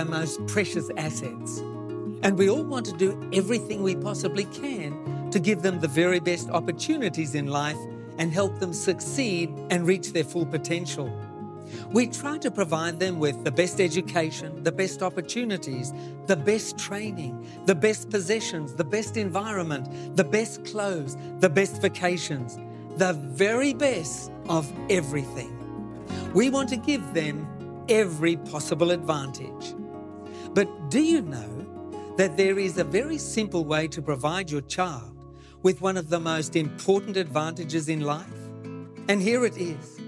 our 0.00 0.06
most 0.06 0.46
precious 0.46 0.90
assets. 0.96 1.58
And 2.22 2.38
we 2.38 2.48
all 2.48 2.64
want 2.64 2.86
to 2.86 2.96
do 2.96 3.30
everything 3.34 3.82
we 3.82 3.94
possibly 3.94 4.44
can 4.44 5.30
to 5.30 5.38
give 5.38 5.60
them 5.60 5.80
the 5.80 5.88
very 5.88 6.20
best 6.20 6.48
opportunities 6.48 7.34
in 7.34 7.48
life 7.48 7.76
and 8.18 8.32
help 8.32 8.58
them 8.60 8.72
succeed 8.72 9.50
and 9.70 9.86
reach 9.86 10.14
their 10.14 10.24
full 10.24 10.46
potential. 10.46 11.14
We 11.90 12.06
try 12.06 12.38
to 12.38 12.50
provide 12.50 12.98
them 12.98 13.18
with 13.18 13.44
the 13.44 13.50
best 13.50 13.78
education, 13.78 14.62
the 14.64 14.72
best 14.72 15.02
opportunities, 15.02 15.92
the 16.26 16.36
best 16.36 16.78
training, 16.78 17.46
the 17.66 17.74
best 17.74 18.08
possessions, 18.08 18.74
the 18.74 18.84
best 18.84 19.18
environment, 19.18 20.16
the 20.16 20.24
best 20.24 20.64
clothes, 20.64 21.16
the 21.40 21.50
best 21.50 21.82
vacations, 21.82 22.58
the 22.96 23.12
very 23.12 23.74
best 23.74 24.32
of 24.48 24.72
everything. 24.88 25.54
We 26.32 26.48
want 26.48 26.70
to 26.70 26.76
give 26.76 27.12
them 27.12 27.46
every 27.90 28.36
possible 28.36 28.92
advantage. 28.92 29.74
But 30.54 30.90
do 30.90 31.00
you 31.00 31.22
know 31.22 32.14
that 32.16 32.36
there 32.36 32.58
is 32.58 32.78
a 32.78 32.84
very 32.84 33.18
simple 33.18 33.64
way 33.64 33.86
to 33.88 34.02
provide 34.02 34.50
your 34.50 34.62
child 34.62 35.16
with 35.62 35.80
one 35.80 35.96
of 35.96 36.08
the 36.08 36.20
most 36.20 36.56
important 36.56 37.16
advantages 37.16 37.88
in 37.88 38.00
life? 38.00 38.26
And 39.08 39.22
here 39.22 39.44
it 39.44 39.56
is 39.56 40.00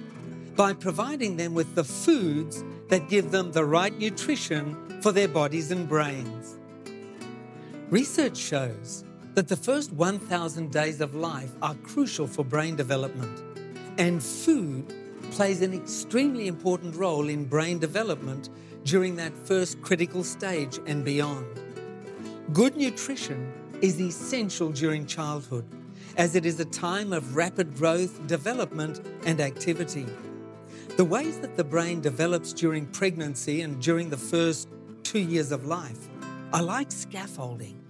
by 0.56 0.72
providing 0.72 1.36
them 1.36 1.54
with 1.54 1.74
the 1.74 1.84
foods 1.84 2.64
that 2.88 3.08
give 3.08 3.30
them 3.30 3.52
the 3.52 3.64
right 3.64 3.96
nutrition 3.98 5.00
for 5.00 5.12
their 5.12 5.28
bodies 5.28 5.70
and 5.70 5.88
brains. 5.88 6.58
Research 7.88 8.36
shows 8.36 9.04
that 9.34 9.48
the 9.48 9.56
first 9.56 9.92
1,000 9.92 10.70
days 10.70 11.00
of 11.00 11.14
life 11.14 11.52
are 11.62 11.74
crucial 11.76 12.26
for 12.26 12.44
brain 12.44 12.76
development, 12.76 13.42
and 13.98 14.22
food 14.22 14.92
plays 15.30 15.62
an 15.62 15.72
extremely 15.72 16.46
important 16.46 16.94
role 16.94 17.28
in 17.28 17.44
brain 17.44 17.78
development 17.78 18.50
during 18.84 19.16
that 19.16 19.32
first 19.46 19.80
critical 19.82 20.24
stage 20.24 20.78
and 20.86 21.04
beyond. 21.04 21.46
Good 22.52 22.76
nutrition 22.76 23.52
is 23.80 24.00
essential 24.00 24.70
during 24.70 25.06
childhood, 25.06 25.64
as 26.16 26.34
it 26.36 26.44
is 26.44 26.60
a 26.60 26.64
time 26.64 27.12
of 27.12 27.36
rapid 27.36 27.76
growth, 27.76 28.26
development, 28.26 29.00
and 29.24 29.40
activity. 29.40 30.06
The 30.96 31.04
ways 31.04 31.38
that 31.38 31.56
the 31.56 31.64
brain 31.64 32.00
develops 32.00 32.52
during 32.52 32.86
pregnancy 32.86 33.62
and 33.62 33.80
during 33.80 34.10
the 34.10 34.16
first 34.16 34.68
two 35.02 35.20
years 35.20 35.52
of 35.52 35.64
life 35.64 36.08
are 36.52 36.62
like 36.62 36.92
scaffolding. 36.92 37.80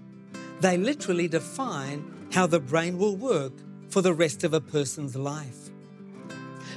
They 0.61 0.77
literally 0.77 1.27
define 1.27 2.29
how 2.33 2.47
the 2.47 2.61
brain 2.61 2.99
will 2.99 3.17
work 3.17 3.53
for 3.89 4.01
the 4.01 4.15
rest 4.15 4.45
of 4.45 4.55
a 4.55 4.61
person's 4.61 5.17
life. 5.17 5.71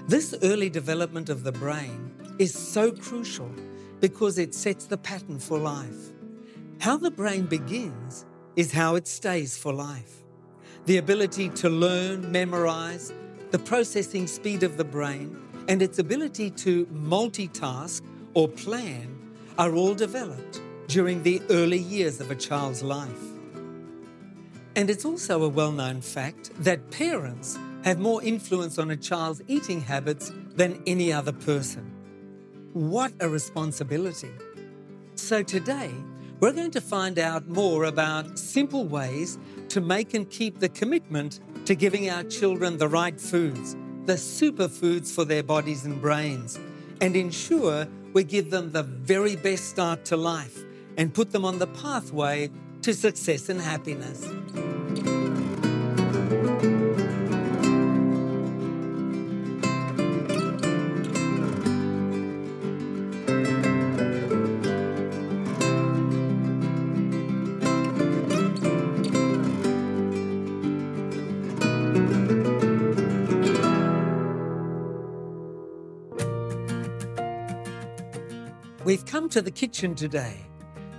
This 0.08 0.36
early 0.42 0.70
development 0.70 1.30
of 1.30 1.44
the 1.44 1.52
brain 1.52 2.12
is 2.40 2.54
so 2.54 2.92
crucial 2.92 3.50
because 4.00 4.38
it 4.38 4.54
sets 4.54 4.86
the 4.86 4.98
pattern 4.98 5.40
for 5.40 5.58
life. 5.58 6.12
How 6.80 6.98
the 6.98 7.12
brain 7.12 7.46
begins 7.46 8.26
is 8.56 8.72
how 8.72 8.96
it 8.96 9.08
stays 9.08 9.58
for 9.58 9.74
life. 9.74 10.24
The 10.86 10.98
ability 10.98 11.50
to 11.50 11.70
learn, 11.70 12.32
memorize, 12.32 13.12
the 13.52 13.60
processing 13.60 14.28
speed 14.28 14.64
of 14.64 14.78
the 14.78 14.84
brain, 14.84 15.42
and 15.68 15.82
its 15.82 16.00
ability 16.00 16.52
to 16.52 16.86
multitask 16.88 18.02
or 18.34 18.48
plan 18.48 19.18
are 19.58 19.74
all 19.74 19.96
developed 19.96 20.62
during 20.88 21.24
the 21.24 21.42
early 21.50 21.80
years 21.80 22.22
of 22.22 22.30
a 22.30 22.36
child's 22.36 22.84
life. 22.84 23.10
And 24.76 24.90
it's 24.90 25.06
also 25.06 25.44
a 25.44 25.50
well 25.50 25.72
known 25.72 26.02
fact 26.02 26.52
that 26.60 26.92
parents 26.92 27.58
have 27.84 28.00
more 28.00 28.22
influence 28.22 28.78
on 28.78 28.92
a 28.92 28.98
child's 28.98 29.42
eating 29.48 29.80
habits 29.82 30.32
than 30.56 30.84
any 30.86 31.14
other 31.14 31.32
person. 31.32 31.95
What 32.76 33.14
a 33.22 33.30
responsibility! 33.30 34.34
So, 35.16 35.42
today, 35.42 35.92
we're 36.42 36.52
going 36.52 36.72
to 36.72 36.82
find 36.82 37.18
out 37.18 37.48
more 37.48 37.86
about 37.86 38.38
simple 38.38 38.84
ways 38.84 39.40
to 39.70 39.80
make 39.80 40.14
and 40.14 40.30
keep 40.30 40.60
the 40.60 40.68
commitment 40.68 41.40
to 41.68 41.74
giving 41.74 42.10
our 42.10 42.24
children 42.24 42.78
the 42.78 42.90
right 42.90 43.18
foods, 43.18 43.78
the 44.04 44.16
superfoods 44.16 45.10
for 45.16 45.24
their 45.24 45.42
bodies 45.42 45.86
and 45.86 46.02
brains, 46.02 46.60
and 47.00 47.16
ensure 47.16 47.88
we 48.12 48.26
give 48.26 48.52
them 48.52 48.74
the 48.74 48.84
very 48.84 49.38
best 49.38 49.70
start 49.70 50.04
to 50.04 50.18
life 50.18 50.60
and 50.98 51.14
put 51.14 51.32
them 51.32 51.46
on 51.46 51.60
the 51.60 51.68
pathway 51.68 52.50
to 52.82 52.94
success 52.94 53.48
and 53.48 53.62
happiness. 53.62 54.28
Come 79.26 79.30
to 79.32 79.42
the 79.42 79.50
kitchen 79.50 79.96
today 79.96 80.38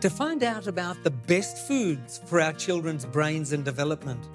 to 0.00 0.10
find 0.10 0.42
out 0.42 0.66
about 0.66 0.96
the 1.04 1.10
best 1.12 1.68
foods 1.68 2.20
for 2.26 2.40
our 2.40 2.52
children's 2.52 3.04
brains 3.04 3.52
and 3.52 3.64
development. 3.64 4.28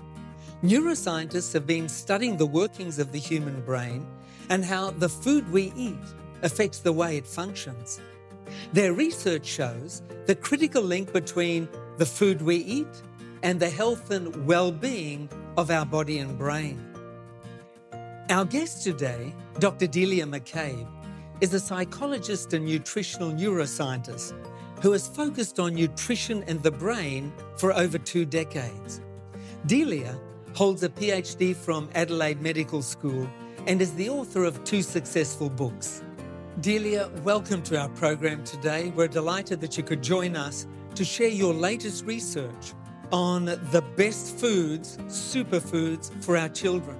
Neuroscientists 0.63 1.51
have 1.51 1.67
been 1.67 1.89
studying 1.89 2.37
the 2.37 2.45
workings 2.45 2.99
of 2.99 3.11
the 3.11 3.17
human 3.17 3.59
brain 3.65 4.07
and 4.49 4.63
how 4.63 4.91
the 4.91 5.09
food 5.09 5.51
we 5.51 5.73
eat 5.75 6.05
affects 6.41 6.79
the 6.79 6.93
way 6.93 7.17
it 7.17 7.27
functions. 7.27 7.99
Their 8.71 8.93
research 8.93 9.45
shows 9.45 10.03
the 10.25 10.35
critical 10.35 10.81
link 10.81 11.11
between 11.11 11.67
the 11.97 12.05
food 12.05 12.41
we 12.41 12.55
eat 12.55 13.01
and 13.43 13.59
the 13.59 13.69
health 13.69 14.09
and 14.09 14.47
well 14.47 14.71
being 14.71 15.27
of 15.57 15.69
our 15.69 15.85
body 15.85 16.19
and 16.19 16.37
brain. 16.37 16.79
Our 18.29 18.45
guest 18.45 18.85
today, 18.85 19.35
Dr. 19.59 19.87
Delia 19.87 20.25
McCabe, 20.25 20.87
is 21.41 21.55
a 21.55 21.59
psychologist 21.59 22.53
and 22.53 22.63
nutritional 22.63 23.31
neuroscientist 23.31 24.33
who 24.79 24.91
has 24.91 25.07
focused 25.07 25.59
on 25.59 25.73
nutrition 25.73 26.43
and 26.43 26.61
the 26.61 26.71
brain 26.71 27.33
for 27.57 27.73
over 27.73 27.97
two 27.97 28.25
decades. 28.25 29.01
Delia 29.65 30.15
holds 30.53 30.83
a 30.83 30.89
PhD 30.89 31.55
from 31.55 31.89
Adelaide 31.95 32.41
Medical 32.41 32.83
School 32.83 33.27
and 33.65 33.81
is 33.81 33.91
the 33.95 34.07
author 34.07 34.43
of 34.43 34.63
two 34.63 34.83
successful 34.83 35.49
books. 35.49 36.03
Delia, 36.59 37.09
welcome 37.23 37.63
to 37.63 37.79
our 37.79 37.89
program 37.89 38.43
today. 38.43 38.91
We're 38.95 39.07
delighted 39.07 39.61
that 39.61 39.77
you 39.77 39.83
could 39.83 40.03
join 40.03 40.35
us 40.35 40.67
to 40.93 41.03
share 41.03 41.29
your 41.29 41.55
latest 41.55 42.05
research 42.05 42.73
on 43.11 43.45
the 43.45 43.83
best 43.95 44.37
foods, 44.37 44.97
superfoods 45.07 46.11
for 46.23 46.37
our 46.37 46.49
children. 46.49 46.97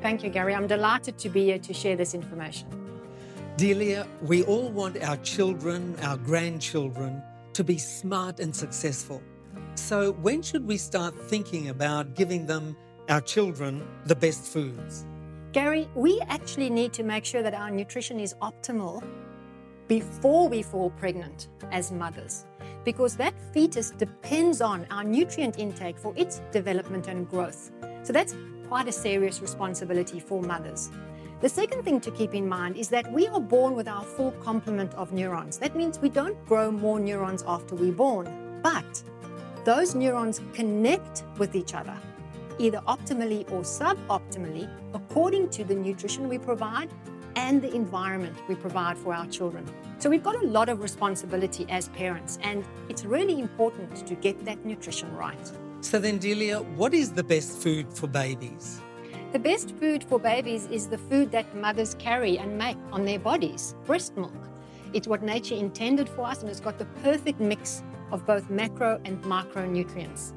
Thank 0.00 0.24
you, 0.24 0.30
Gary. 0.30 0.54
I'm 0.54 0.66
delighted 0.66 1.18
to 1.18 1.28
be 1.28 1.44
here 1.44 1.58
to 1.58 1.74
share 1.74 1.94
this 1.94 2.14
information. 2.14 2.81
Delia, 3.56 4.06
we 4.22 4.42
all 4.44 4.70
want 4.70 5.02
our 5.02 5.18
children, 5.18 5.94
our 6.02 6.16
grandchildren, 6.16 7.22
to 7.52 7.62
be 7.62 7.76
smart 7.76 8.40
and 8.40 8.54
successful. 8.56 9.22
So, 9.74 10.12
when 10.12 10.40
should 10.42 10.66
we 10.66 10.78
start 10.78 11.14
thinking 11.28 11.68
about 11.68 12.14
giving 12.14 12.46
them, 12.46 12.76
our 13.10 13.20
children, 13.20 13.86
the 14.06 14.16
best 14.16 14.44
foods? 14.44 15.04
Gary, 15.52 15.86
we 15.94 16.18
actually 16.28 16.70
need 16.70 16.94
to 16.94 17.02
make 17.02 17.26
sure 17.26 17.42
that 17.42 17.52
our 17.52 17.70
nutrition 17.70 18.18
is 18.18 18.34
optimal 18.40 19.04
before 19.86 20.48
we 20.48 20.62
fall 20.62 20.88
pregnant 20.90 21.48
as 21.70 21.92
mothers, 21.92 22.46
because 22.84 23.16
that 23.16 23.34
fetus 23.52 23.90
depends 23.90 24.62
on 24.62 24.86
our 24.90 25.04
nutrient 25.04 25.58
intake 25.58 25.98
for 25.98 26.14
its 26.16 26.40
development 26.52 27.06
and 27.06 27.28
growth. 27.28 27.70
So, 28.02 28.14
that's 28.14 28.34
quite 28.66 28.88
a 28.88 28.92
serious 28.92 29.42
responsibility 29.42 30.20
for 30.20 30.40
mothers. 30.40 30.90
The 31.42 31.48
second 31.48 31.82
thing 31.82 32.00
to 32.02 32.12
keep 32.12 32.36
in 32.36 32.48
mind 32.48 32.76
is 32.76 32.88
that 32.90 33.10
we 33.12 33.26
are 33.26 33.40
born 33.40 33.74
with 33.74 33.88
our 33.88 34.04
full 34.04 34.30
complement 34.44 34.94
of 34.94 35.12
neurons. 35.12 35.58
That 35.58 35.74
means 35.74 35.98
we 35.98 36.08
don't 36.08 36.38
grow 36.46 36.70
more 36.70 37.00
neurons 37.00 37.42
after 37.48 37.74
we're 37.74 37.90
born, 37.90 38.60
but 38.62 39.02
those 39.64 39.96
neurons 39.96 40.40
connect 40.52 41.24
with 41.38 41.56
each 41.56 41.74
other, 41.74 41.98
either 42.60 42.78
optimally 42.86 43.40
or 43.50 43.62
suboptimally, 43.62 44.70
according 44.94 45.48
to 45.48 45.64
the 45.64 45.74
nutrition 45.74 46.28
we 46.28 46.38
provide 46.38 46.90
and 47.34 47.60
the 47.60 47.74
environment 47.74 48.36
we 48.48 48.54
provide 48.54 48.96
for 48.96 49.12
our 49.12 49.26
children. 49.26 49.68
So 49.98 50.08
we've 50.08 50.22
got 50.22 50.36
a 50.36 50.46
lot 50.46 50.68
of 50.68 50.80
responsibility 50.80 51.66
as 51.68 51.88
parents, 51.88 52.38
and 52.44 52.64
it's 52.88 53.04
really 53.04 53.40
important 53.40 54.06
to 54.06 54.14
get 54.14 54.44
that 54.44 54.64
nutrition 54.64 55.12
right. 55.16 55.50
So 55.80 55.98
then, 55.98 56.18
Delia, 56.18 56.60
what 56.76 56.94
is 56.94 57.10
the 57.10 57.24
best 57.24 57.58
food 57.60 57.92
for 57.92 58.06
babies? 58.06 58.80
The 59.32 59.38
best 59.38 59.74
food 59.76 60.04
for 60.04 60.18
babies 60.18 60.68
is 60.70 60.88
the 60.88 60.98
food 60.98 61.32
that 61.32 61.56
mothers 61.56 61.94
carry 61.94 62.36
and 62.36 62.58
make 62.58 62.76
on 62.92 63.06
their 63.06 63.18
bodies 63.18 63.74
breast 63.86 64.14
milk. 64.14 64.34
It's 64.92 65.08
what 65.08 65.22
nature 65.22 65.54
intended 65.54 66.06
for 66.06 66.26
us, 66.26 66.42
and 66.42 66.50
it's 66.50 66.60
got 66.60 66.78
the 66.78 66.84
perfect 67.02 67.40
mix 67.40 67.82
of 68.10 68.26
both 68.26 68.50
macro 68.50 69.00
and 69.06 69.22
micronutrients. 69.22 70.34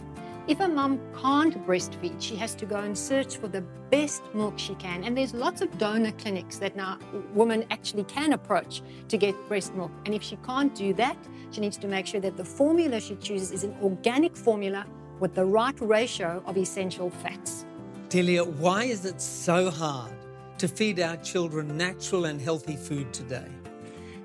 If 0.47 0.62
a 0.62 0.68
mum 0.69 1.01
can't 1.21 1.68
breastfeed, 1.68 2.21
she 2.21 2.38
has 2.38 2.56
to 2.56 2.65
go 2.65 2.77
and 2.77 2.97
search 2.97 3.36
for 3.36 3.50
the 3.50 3.63
best 3.92 4.24
milk 4.33 4.53
she 4.57 4.75
can. 4.75 5.03
And 5.03 5.18
there's 5.18 5.33
lots 5.33 5.59
of 5.59 5.77
donor 5.77 6.13
clinics 6.13 6.57
that 6.59 6.77
now 6.77 6.98
women 7.33 7.65
actually 7.71 8.06
can 8.06 8.31
approach 8.31 8.81
to 9.09 9.18
get 9.18 9.36
breast 9.50 9.75
milk. 9.75 9.91
And 10.06 10.15
if 10.15 10.24
she 10.24 10.38
can't 10.38 10.74
do 10.74 10.94
that, 10.94 11.18
she 11.51 11.59
needs 11.59 11.75
to 11.80 11.89
make 11.89 12.07
sure 12.07 12.21
that 12.21 12.38
the 12.38 12.45
formula 12.45 13.01
she 13.01 13.15
chooses 13.15 13.51
is 13.51 13.65
an 13.65 13.75
organic 13.83 14.38
formula 14.38 14.86
with 15.19 15.36
the 15.36 15.44
right 15.44 15.75
ratio 15.81 16.41
of 16.45 16.56
essential 16.56 17.09
fats. 17.09 17.64
Delia, 18.15 18.45
why 18.45 18.85
is 18.85 19.03
it 19.03 19.19
so 19.19 19.69
hard 19.69 20.13
to 20.57 20.69
feed 20.69 21.01
our 21.01 21.17
children 21.17 21.75
natural 21.75 22.23
and 22.23 22.39
healthy 22.39 22.77
food 22.77 23.12
today? 23.12 23.50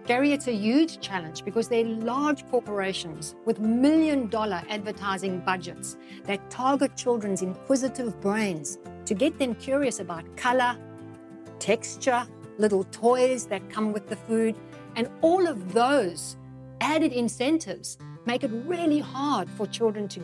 Gary, 0.07 0.33
it's 0.33 0.47
a 0.47 0.53
huge 0.53 1.01
challenge 1.01 1.45
because 1.45 1.67
they're 1.67 1.85
large 1.85 2.49
corporations 2.53 3.35
with 3.47 3.59
million 3.59 4.29
dollar 4.29 4.63
advertising 4.69 5.41
budgets 5.41 5.97
that 6.23 6.39
target 6.51 6.97
children's 6.97 7.43
inquisitive 7.43 8.21
brains 8.21 8.79
to 9.07 9.13
get 9.13 9.37
them 9.41 9.57
curious 9.57 9.99
about 9.99 10.37
color, 10.37 10.79
texture, 11.59 12.25
little 12.59 12.85
toys 12.93 13.47
that 13.47 13.69
come 13.71 13.93
with 13.93 14.09
the 14.09 14.15
food, 14.15 14.55
and 14.95 15.11
all 15.21 15.49
of 15.49 15.73
those 15.73 16.37
added 16.81 17.13
incentives 17.13 17.99
make 18.25 18.45
it 18.45 18.53
really 18.67 19.01
hard 19.01 19.51
for 19.51 19.67
children 19.67 20.07
to 20.07 20.21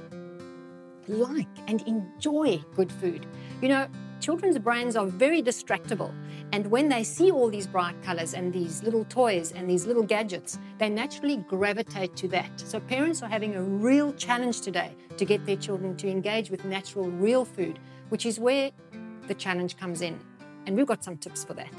like 1.09 1.49
and 1.69 1.83
enjoy 1.83 2.63
good 2.75 2.91
food. 2.93 3.27
You 3.61 3.69
know, 3.69 3.89
children's 4.21 4.59
brains 4.59 4.97
are 4.97 5.07
very 5.07 5.43
distractible. 5.43 6.13
And 6.53 6.67
when 6.69 6.89
they 6.89 7.03
see 7.05 7.31
all 7.31 7.51
these 7.51 7.67
bright 7.67 8.01
colors 8.03 8.35
and 8.35 8.53
these 8.53 8.83
little 8.83 9.05
toys 9.05 9.53
and 9.53 9.69
these 9.69 9.87
little 9.87 10.03
gadgets, 10.03 10.59
they 10.79 10.89
naturally 10.89 11.39
gravitate 11.39 12.17
to 12.17 12.29
that. 12.29 12.51
So 12.61 12.81
parents 12.81 13.23
are 13.23 13.29
having 13.29 13.57
a 13.57 13.63
real 13.63 14.13
challenge 14.13 14.61
today 14.61 14.95
to 15.17 15.25
get 15.25 15.45
their 15.45 15.57
children 15.57 15.97
to 15.97 16.09
engage 16.09 16.51
with 16.51 16.65
natural, 16.65 17.11
real 17.11 17.45
food, 17.45 17.79
which 18.09 18.27
is 18.27 18.39
where 18.39 18.71
the 19.27 19.35
challenge 19.35 19.77
comes 19.77 20.03
in. 20.03 20.19
And 20.67 20.77
we've 20.77 20.87
got 20.87 21.05
some 21.05 21.17
tips 21.17 21.45
for 21.45 21.55
that. 21.55 21.73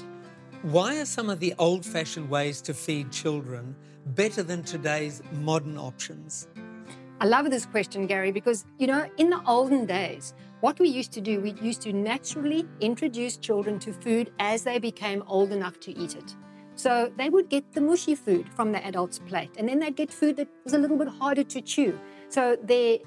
Why 0.62 0.98
are 0.98 1.06
some 1.06 1.30
of 1.30 1.40
the 1.40 1.54
old 1.58 1.84
fashioned 1.84 2.28
ways 2.28 2.60
to 2.62 2.74
feed 2.74 3.12
children 3.12 3.76
better 4.06 4.42
than 4.42 4.62
today's 4.62 5.22
modern 5.32 5.78
options? 5.78 6.48
I 7.20 7.26
love 7.26 7.50
this 7.50 7.66
question, 7.66 8.06
Gary, 8.06 8.30
because, 8.30 8.64
you 8.78 8.86
know, 8.86 9.04
in 9.16 9.28
the 9.28 9.42
olden 9.44 9.86
days, 9.86 10.34
what 10.60 10.78
we 10.78 10.88
used 10.88 11.10
to 11.12 11.20
do, 11.20 11.40
we 11.40 11.50
used 11.60 11.82
to 11.82 11.92
naturally 11.92 12.64
introduce 12.80 13.36
children 13.36 13.80
to 13.80 13.92
food 13.92 14.30
as 14.38 14.62
they 14.62 14.78
became 14.78 15.24
old 15.26 15.50
enough 15.50 15.80
to 15.80 15.98
eat 15.98 16.14
it. 16.14 16.36
So 16.76 17.12
they 17.16 17.28
would 17.28 17.48
get 17.48 17.72
the 17.72 17.80
mushy 17.80 18.14
food 18.14 18.48
from 18.54 18.70
the 18.70 18.86
adult's 18.86 19.18
plate, 19.18 19.50
and 19.58 19.68
then 19.68 19.80
they'd 19.80 19.96
get 19.96 20.12
food 20.12 20.36
that 20.36 20.46
was 20.62 20.74
a 20.74 20.78
little 20.78 20.96
bit 20.96 21.08
harder 21.08 21.42
to 21.42 21.60
chew. 21.60 21.98
So 22.28 22.56
their 22.62 22.98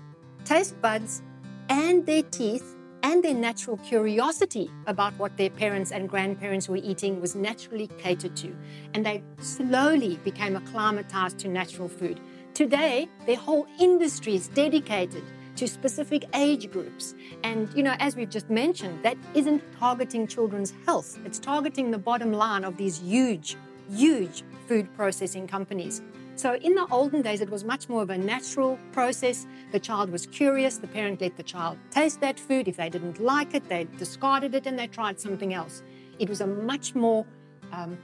taste 0.44 0.82
buds 0.82 1.22
and 1.70 2.06
their 2.06 2.24
teeth 2.24 2.76
and 3.04 3.24
their 3.24 3.34
natural 3.34 3.78
curiosity 3.78 4.70
about 4.88 5.14
what 5.18 5.38
their 5.38 5.50
parents 5.50 5.92
and 5.92 6.10
grandparents 6.10 6.68
were 6.68 6.78
eating 6.78 7.22
was 7.22 7.34
naturally 7.34 7.88
catered 7.98 8.36
to. 8.38 8.56
And 8.94 9.06
they 9.06 9.24
slowly 9.40 10.18
became 10.26 10.56
acclimatized 10.56 11.40
to 11.40 11.48
natural 11.48 11.88
food. 11.88 12.20
Today, 12.54 13.08
their 13.26 13.38
whole 13.38 13.66
industry 13.80 14.36
is 14.36 14.50
dedicated 14.50 15.24
to 15.56 15.68
specific 15.68 16.26
age 16.36 16.70
groups. 16.70 17.16
And, 17.46 17.74
you 17.74 17.82
know, 17.82 17.96
as 18.00 18.18
we've 18.18 18.30
just 18.30 18.50
mentioned, 18.50 19.04
that 19.04 19.18
isn't 19.34 19.64
targeting 19.80 20.28
children's 20.28 20.74
health, 20.86 21.18
it's 21.26 21.40
targeting 21.40 21.92
the 21.92 21.98
bottom 21.98 22.34
line 22.34 22.66
of 22.66 22.76
these 22.76 23.00
huge, 23.00 23.56
huge 23.90 24.44
food 24.68 24.94
processing 24.96 25.48
companies. 25.48 26.02
So, 26.36 26.56
in 26.56 26.76
the 26.76 26.88
olden 26.92 27.22
days, 27.22 27.40
it 27.40 27.50
was 27.50 27.64
much 27.64 27.88
more 27.88 28.02
of 28.02 28.10
a 28.10 28.18
natural 28.18 28.78
process. 28.92 29.46
The 29.72 29.80
child 29.80 30.10
was 30.10 30.26
curious, 30.26 30.78
the 30.78 30.88
parent 30.88 31.22
let 31.22 31.38
the 31.38 31.44
child 31.44 31.78
taste 31.90 32.20
that 32.22 32.40
food. 32.40 32.68
If 32.68 32.78
they 32.78 32.90
didn't 32.90 33.22
like 33.22 33.54
it, 33.54 33.68
they 33.70 33.86
discarded 33.98 34.56
it 34.56 34.66
and 34.66 34.78
they 34.78 34.88
tried 34.88 35.20
something 35.20 35.54
else. 35.54 35.84
It 36.20 36.28
was 36.28 36.42
a 36.42 36.48
much 36.48 36.96
more 36.96 37.26
um, 37.72 37.98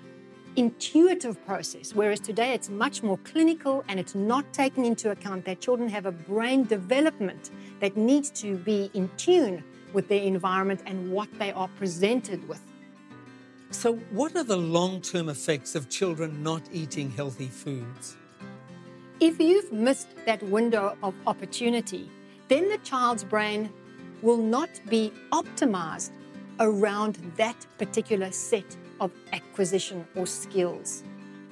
intuitive 0.57 1.43
process, 1.45 1.93
whereas 1.93 2.19
today 2.19 2.53
it's 2.53 2.67
much 2.67 3.03
more 3.03 3.17
clinical 3.19 3.83
and 3.87 3.99
it's 3.99 4.15
not 4.15 4.51
taken 4.51 4.83
into 4.83 5.11
account 5.11 5.45
that 5.45 5.61
children 5.61 5.87
have 5.87 6.07
a 6.07 6.11
brain 6.11 6.63
development 6.63 7.51
that 7.79 7.95
needs 7.95 8.31
to 8.31 8.57
be 8.57 8.89
in 8.95 9.07
tune 9.17 9.63
with 9.93 10.07
their 10.09 10.23
environment 10.23 10.81
and 10.87 11.11
what 11.11 11.29
they 11.37 11.51
are 11.51 11.67
presented 11.77 12.45
with. 12.49 12.59
So, 13.69 13.95
what 14.11 14.35
are 14.35 14.43
the 14.43 14.57
long 14.57 15.01
term 15.01 15.29
effects 15.29 15.75
of 15.75 15.89
children 15.89 16.41
not 16.41 16.63
eating 16.71 17.11
healthy 17.11 17.47
foods? 17.47 18.15
If 19.19 19.39
you've 19.39 19.71
missed 19.71 20.07
that 20.25 20.41
window 20.43 20.97
of 21.03 21.13
opportunity, 21.27 22.09
then 22.47 22.69
the 22.69 22.77
child's 22.79 23.23
brain 23.23 23.71
will 24.21 24.37
not 24.37 24.69
be 24.89 25.11
optimized 25.31 26.11
around 26.59 27.15
that 27.35 27.65
particular 27.77 28.31
set 28.31 28.75
of 28.99 29.11
acquisition 29.33 30.05
or 30.15 30.25
skills. 30.25 31.03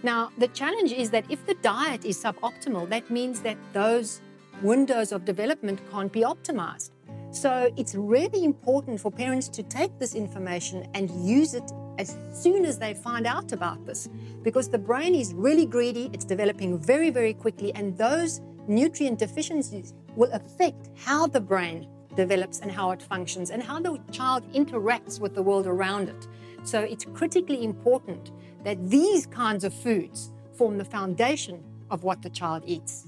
Now, 0.03 0.31
the 0.37 0.47
challenge 0.49 0.91
is 0.91 1.09
that 1.11 1.25
if 1.29 1.45
the 1.45 1.55
diet 1.55 2.05
is 2.05 2.21
suboptimal, 2.23 2.89
that 2.89 3.09
means 3.09 3.41
that 3.41 3.57
those 3.73 4.21
windows 4.61 5.11
of 5.11 5.25
development 5.25 5.79
can't 5.91 6.11
be 6.11 6.21
optimized. 6.21 6.91
So 7.31 7.69
it's 7.75 7.95
really 7.95 8.43
important 8.43 9.01
for 9.01 9.11
parents 9.11 9.49
to 9.49 9.63
take 9.63 9.97
this 9.99 10.15
information 10.15 10.87
and 10.93 11.09
use 11.27 11.53
it 11.53 11.69
as 11.97 12.17
soon 12.31 12.65
as 12.65 12.77
they 12.77 12.93
find 12.93 13.25
out 13.25 13.51
about 13.51 13.85
this 13.85 14.07
because 14.41 14.69
the 14.69 14.77
brain 14.77 15.15
is 15.15 15.33
really 15.33 15.65
greedy, 15.65 16.09
it's 16.13 16.25
developing 16.25 16.77
very, 16.77 17.09
very 17.09 17.33
quickly, 17.33 17.73
and 17.73 17.97
those 17.97 18.41
nutrient 18.67 19.19
deficiencies 19.19 19.93
will 20.15 20.31
affect 20.31 20.89
how 20.95 21.27
the 21.27 21.41
brain 21.41 21.87
develops 22.15 22.59
and 22.59 22.71
how 22.71 22.91
it 22.91 23.01
functions 23.01 23.49
and 23.49 23.61
how 23.61 23.79
the 23.79 23.99
child 24.11 24.49
interacts 24.53 25.19
with 25.19 25.35
the 25.35 25.41
world 25.41 25.67
around 25.67 26.09
it. 26.09 26.27
So 26.65 26.81
it's 26.81 27.05
critically 27.13 27.63
important 27.63 28.31
that 28.63 28.89
these 28.89 29.27
kinds 29.27 29.63
of 29.63 29.73
foods 29.73 30.31
form 30.57 30.77
the 30.77 30.85
foundation 30.85 31.63
of 31.91 32.03
what 32.03 32.21
the 32.23 32.29
child 32.29 32.63
eats. 32.65 33.05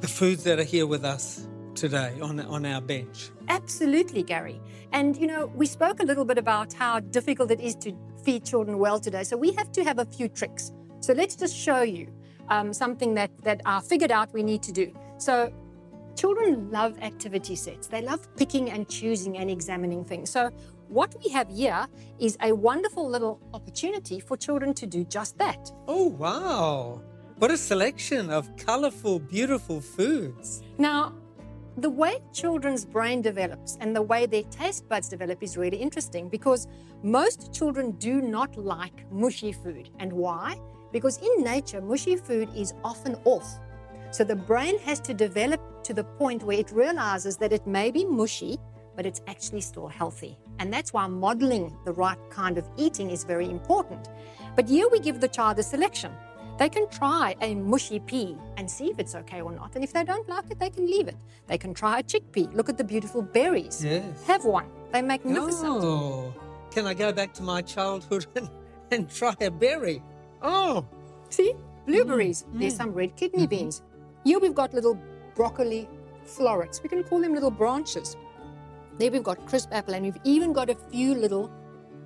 The 0.00 0.08
foods 0.08 0.44
that 0.44 0.58
are 0.58 0.64
here 0.64 0.86
with 0.86 1.04
us 1.04 1.46
today 1.74 2.18
on, 2.22 2.40
on 2.40 2.64
our 2.64 2.80
bench. 2.80 3.30
Absolutely, 3.48 4.22
Gary. 4.22 4.60
And 4.92 5.16
you 5.16 5.26
know, 5.26 5.46
we 5.54 5.66
spoke 5.66 6.00
a 6.00 6.04
little 6.04 6.24
bit 6.24 6.38
about 6.38 6.72
how 6.72 7.00
difficult 7.00 7.50
it 7.50 7.60
is 7.60 7.74
to 7.76 7.92
feed 8.24 8.44
children 8.44 8.78
well 8.78 8.98
today. 8.98 9.24
So 9.24 9.36
we 9.36 9.52
have 9.52 9.70
to 9.72 9.84
have 9.84 9.98
a 9.98 10.06
few 10.06 10.28
tricks. 10.28 10.72
So 11.00 11.12
let's 11.12 11.36
just 11.36 11.54
show 11.54 11.82
you 11.82 12.10
um, 12.48 12.72
something 12.72 13.14
that, 13.14 13.30
that 13.44 13.60
I 13.66 13.80
figured 13.80 14.10
out 14.10 14.32
we 14.32 14.42
need 14.42 14.62
to 14.62 14.72
do. 14.72 14.90
So 15.18 15.52
children 16.16 16.70
love 16.70 16.98
activity 17.02 17.56
sets. 17.56 17.88
They 17.88 18.00
love 18.00 18.26
picking 18.36 18.70
and 18.70 18.88
choosing 18.88 19.36
and 19.36 19.50
examining 19.50 20.04
things. 20.04 20.30
So 20.30 20.50
what 20.88 21.14
we 21.22 21.30
have 21.30 21.48
here 21.48 21.86
is 22.18 22.36
a 22.42 22.52
wonderful 22.52 23.08
little 23.08 23.40
opportunity 23.52 24.20
for 24.20 24.36
children 24.36 24.74
to 24.74 24.86
do 24.86 25.04
just 25.04 25.38
that. 25.38 25.70
Oh, 25.88 26.08
wow. 26.08 27.02
What 27.38 27.50
a 27.50 27.56
selection 27.56 28.30
of 28.30 28.56
colorful, 28.56 29.18
beautiful 29.18 29.80
foods. 29.80 30.62
Now, 30.78 31.12
the 31.78 31.90
way 31.90 32.22
children's 32.32 32.86
brain 32.86 33.20
develops 33.20 33.76
and 33.80 33.94
the 33.94 34.00
way 34.00 34.24
their 34.24 34.44
taste 34.44 34.88
buds 34.88 35.08
develop 35.08 35.42
is 35.42 35.58
really 35.58 35.76
interesting 35.76 36.28
because 36.28 36.66
most 37.02 37.52
children 37.52 37.90
do 37.92 38.22
not 38.22 38.56
like 38.56 39.10
mushy 39.12 39.52
food. 39.52 39.90
And 39.98 40.12
why? 40.12 40.58
Because 40.92 41.18
in 41.18 41.44
nature, 41.44 41.82
mushy 41.82 42.16
food 42.16 42.48
is 42.56 42.72
often 42.82 43.16
off. 43.24 43.46
So 44.10 44.24
the 44.24 44.36
brain 44.36 44.78
has 44.78 45.00
to 45.00 45.12
develop 45.12 45.60
to 45.84 45.92
the 45.92 46.04
point 46.04 46.42
where 46.42 46.58
it 46.58 46.70
realizes 46.70 47.36
that 47.36 47.52
it 47.52 47.66
may 47.66 47.90
be 47.90 48.06
mushy, 48.06 48.58
but 48.96 49.06
it's 49.06 49.20
actually 49.26 49.60
still 49.60 49.86
healthy. 49.86 50.36
And 50.58 50.72
that's 50.72 50.92
why 50.92 51.06
modeling 51.06 51.76
the 51.84 51.92
right 51.92 52.18
kind 52.30 52.58
of 52.58 52.68
eating 52.76 53.10
is 53.10 53.24
very 53.24 53.48
important. 53.48 54.08
But 54.56 54.68
here 54.68 54.88
we 54.88 54.98
give 54.98 55.20
the 55.20 55.28
child 55.28 55.58
a 55.58 55.62
selection. 55.62 56.12
They 56.58 56.70
can 56.70 56.88
try 56.88 57.36
a 57.42 57.54
mushy 57.54 58.00
pea 58.00 58.34
and 58.56 58.70
see 58.70 58.86
if 58.86 58.98
it's 58.98 59.14
okay 59.14 59.42
or 59.42 59.52
not. 59.52 59.74
And 59.74 59.84
if 59.84 59.92
they 59.92 60.04
don't 60.04 60.26
like 60.28 60.46
it, 60.50 60.58
they 60.58 60.70
can 60.70 60.86
leave 60.86 61.06
it. 61.06 61.16
They 61.46 61.58
can 61.58 61.74
try 61.74 61.98
a 61.98 62.02
chickpea. 62.02 62.54
Look 62.54 62.70
at 62.70 62.78
the 62.78 62.84
beautiful 62.84 63.20
berries. 63.20 63.84
Yes. 63.84 64.24
Have 64.26 64.46
one. 64.46 64.66
They're 64.90 65.02
magnificent. 65.02 65.84
Oh, 65.84 66.32
can 66.70 66.86
I 66.86 66.94
go 66.94 67.12
back 67.12 67.34
to 67.34 67.42
my 67.42 67.60
childhood 67.60 68.26
and, 68.36 68.48
and 68.90 69.10
try 69.10 69.34
a 69.42 69.50
berry? 69.50 70.02
Oh, 70.40 70.86
See? 71.28 71.52
Blueberries. 71.86 72.44
Mm, 72.44 72.60
There's 72.60 72.74
mm. 72.74 72.78
some 72.78 72.92
red 72.92 73.16
kidney 73.16 73.46
Mhm. 73.46 73.50
beans. 73.50 73.82
Here 74.24 74.38
we've 74.38 74.54
got 74.54 74.72
little 74.72 74.98
broccoli 75.34 75.88
florets. 76.24 76.82
We 76.82 76.88
can 76.88 77.04
call 77.04 77.20
them 77.20 77.34
little 77.34 77.50
branches. 77.50 78.16
There 78.98 79.10
we've 79.10 79.22
got 79.22 79.44
crisp 79.46 79.68
apple, 79.72 79.94
and 79.94 80.04
we've 80.04 80.18
even 80.24 80.52
got 80.52 80.70
a 80.70 80.74
few 80.90 81.14
little 81.14 81.50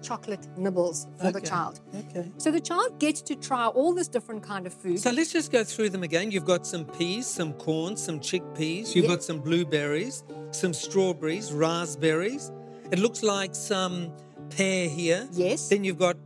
chocolate 0.02 0.46
nibbles 0.56 1.06
for 1.20 1.30
the 1.30 1.40
child. 1.42 1.80
okay. 1.94 2.32
So 2.38 2.50
the 2.50 2.60
child 2.60 2.98
gets 2.98 3.20
to 3.22 3.36
try 3.36 3.66
all 3.66 3.92
this 3.94 4.08
different 4.08 4.42
kind 4.42 4.66
of 4.66 4.72
food. 4.72 4.98
So 4.98 5.10
let's 5.10 5.30
just 5.32 5.52
go 5.52 5.62
through 5.62 5.90
them 5.90 6.02
again. 6.02 6.30
You've 6.30 6.46
got 6.46 6.66
some 6.66 6.84
peas, 6.86 7.26
some 7.26 7.52
corn, 7.54 7.96
some 7.98 8.18
chickpeas. 8.18 8.94
You've 8.94 9.08
got 9.08 9.22
some 9.22 9.40
blueberries, 9.40 10.24
some 10.52 10.72
strawberries, 10.72 11.52
raspberries. 11.52 12.50
It 12.90 12.98
looks 12.98 13.22
like 13.22 13.54
some 13.54 14.12
pear 14.48 14.88
here. 14.88 15.28
yes. 15.32 15.68
Then 15.68 15.84
you've 15.84 15.98
got 15.98 16.16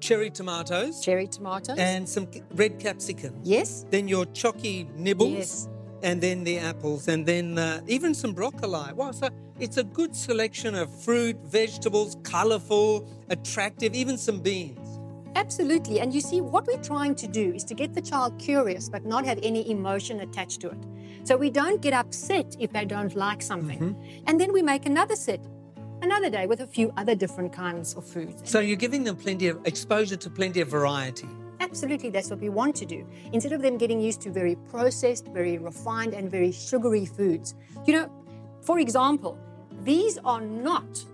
cherry 0.00 0.30
tomatoes 0.30 1.04
Cherry 1.04 1.26
tomatoes. 1.26 1.76
and 1.78 2.08
some 2.08 2.26
red 2.54 2.78
capsicum. 2.80 3.38
yes. 3.44 3.84
Then 3.90 4.08
your 4.08 4.24
chalky 4.32 4.88
nibbles. 4.96 5.30
Yes. 5.32 5.68
And 6.02 6.20
then 6.20 6.44
the 6.44 6.58
apples, 6.58 7.08
and 7.08 7.26
then 7.26 7.58
uh, 7.58 7.80
even 7.86 8.14
some 8.14 8.32
broccoli. 8.32 8.92
Wow, 8.94 9.12
so 9.12 9.28
it's 9.58 9.76
a 9.76 9.84
good 9.84 10.14
selection 10.16 10.74
of 10.74 10.88
fruit, 11.02 11.36
vegetables, 11.44 12.16
colorful, 12.22 13.08
attractive, 13.28 13.94
even 13.94 14.16
some 14.16 14.40
beans. 14.40 14.78
Absolutely. 15.36 16.00
And 16.00 16.12
you 16.12 16.20
see, 16.20 16.40
what 16.40 16.66
we're 16.66 16.82
trying 16.82 17.14
to 17.16 17.28
do 17.28 17.52
is 17.52 17.62
to 17.64 17.74
get 17.74 17.94
the 17.94 18.00
child 18.00 18.38
curious 18.38 18.88
but 18.88 19.04
not 19.04 19.24
have 19.24 19.38
any 19.42 19.70
emotion 19.70 20.20
attached 20.20 20.60
to 20.62 20.70
it. 20.70 20.78
So 21.22 21.36
we 21.36 21.50
don't 21.50 21.80
get 21.80 21.92
upset 21.92 22.56
if 22.58 22.72
they 22.72 22.84
don't 22.84 23.14
like 23.14 23.42
something. 23.42 23.94
And 24.26 24.40
then 24.40 24.52
we 24.52 24.62
make 24.62 24.86
another 24.86 25.14
set 25.16 25.40
another 26.02 26.30
day 26.30 26.46
with 26.46 26.60
a 26.60 26.66
few 26.66 26.92
other 26.96 27.14
different 27.14 27.52
kinds 27.52 27.94
of 27.94 28.06
foods. 28.06 28.42
So 28.50 28.60
you're 28.60 28.76
giving 28.76 29.04
them 29.04 29.16
plenty 29.16 29.48
of 29.48 29.60
exposure 29.66 30.16
to 30.16 30.30
plenty 30.30 30.60
of 30.60 30.68
variety. 30.68 31.28
Absolutely, 31.60 32.08
that's 32.08 32.30
what 32.30 32.40
we 32.40 32.48
want 32.48 32.74
to 32.76 32.86
do. 32.86 33.06
Instead 33.32 33.52
of 33.52 33.60
them 33.60 33.76
getting 33.76 34.00
used 34.00 34.20
to 34.22 34.30
very 34.30 34.56
processed, 34.70 35.26
very 35.28 35.58
refined, 35.58 36.14
and 36.14 36.30
very 36.30 36.50
sugary 36.50 37.04
foods. 37.04 37.54
You 37.86 37.92
know, 37.92 38.12
for 38.62 38.78
example, 38.78 39.38
these 39.84 40.18
are 40.24 40.40
not 40.40 41.04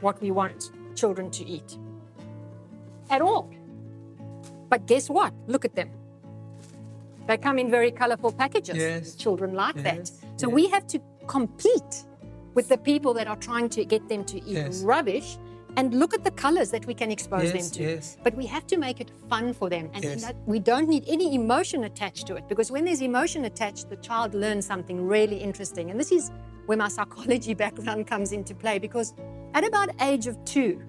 what 0.00 0.20
we 0.22 0.30
want 0.30 0.70
children 0.94 1.30
to 1.32 1.44
eat 1.44 1.76
at 3.10 3.20
all. 3.20 3.50
But 4.68 4.86
guess 4.86 5.10
what? 5.10 5.32
Look 5.46 5.64
at 5.64 5.74
them. 5.74 5.90
They 7.26 7.36
come 7.36 7.58
in 7.58 7.70
very 7.70 7.90
colorful 7.90 8.32
packages. 8.32 8.76
Yes. 8.76 9.14
Children 9.16 9.54
like 9.54 9.74
that. 9.82 9.96
Yes, 9.96 10.20
So 10.36 10.46
yes. 10.48 10.54
we 10.54 10.68
have 10.68 10.86
to 10.88 11.00
compete 11.26 12.04
with 12.54 12.68
the 12.68 12.78
people 12.78 13.12
that 13.14 13.26
are 13.26 13.36
trying 13.36 13.68
to 13.70 13.84
get 13.84 14.08
them 14.08 14.24
to 14.24 14.42
eat 14.44 14.82
rubbish 14.82 15.38
and 15.76 15.98
look 15.98 16.14
at 16.14 16.24
the 16.24 16.30
colors 16.30 16.70
that 16.70 16.86
we 16.86 16.94
can 16.94 17.10
expose 17.10 17.52
them 17.52 17.70
to. 17.70 17.82
yes. 17.82 18.16
But 18.24 18.34
we 18.34 18.46
have 18.46 18.66
to 18.68 18.76
make 18.76 19.00
it 19.00 19.10
fun 19.28 19.52
for 19.52 19.68
them. 19.68 19.90
And 19.94 20.02
Yes. 20.04 20.22
that 20.22 20.36
we 20.46 20.58
don't 20.58 20.88
need 20.88 21.04
any 21.06 21.34
emotion 21.34 21.84
attached 21.84 22.26
to 22.28 22.36
it 22.36 22.48
because 22.48 22.70
when 22.70 22.84
there's 22.84 23.02
emotion 23.02 23.44
attached, 23.44 23.90
the 23.90 23.96
child 23.96 24.34
learns 24.34 24.66
something 24.66 25.06
really 25.06 25.36
interesting. 25.36 25.90
And 25.90 26.00
this 26.00 26.12
is 26.12 26.30
where 26.66 26.78
my 26.78 26.88
psychology 26.88 27.54
background 27.64 28.06
comes 28.06 28.32
into 28.32 28.54
play 28.54 28.78
because 28.78 29.14
at 29.54 29.64
about 29.64 29.90
age 30.00 30.26
of 30.26 30.42
two, 30.44 30.82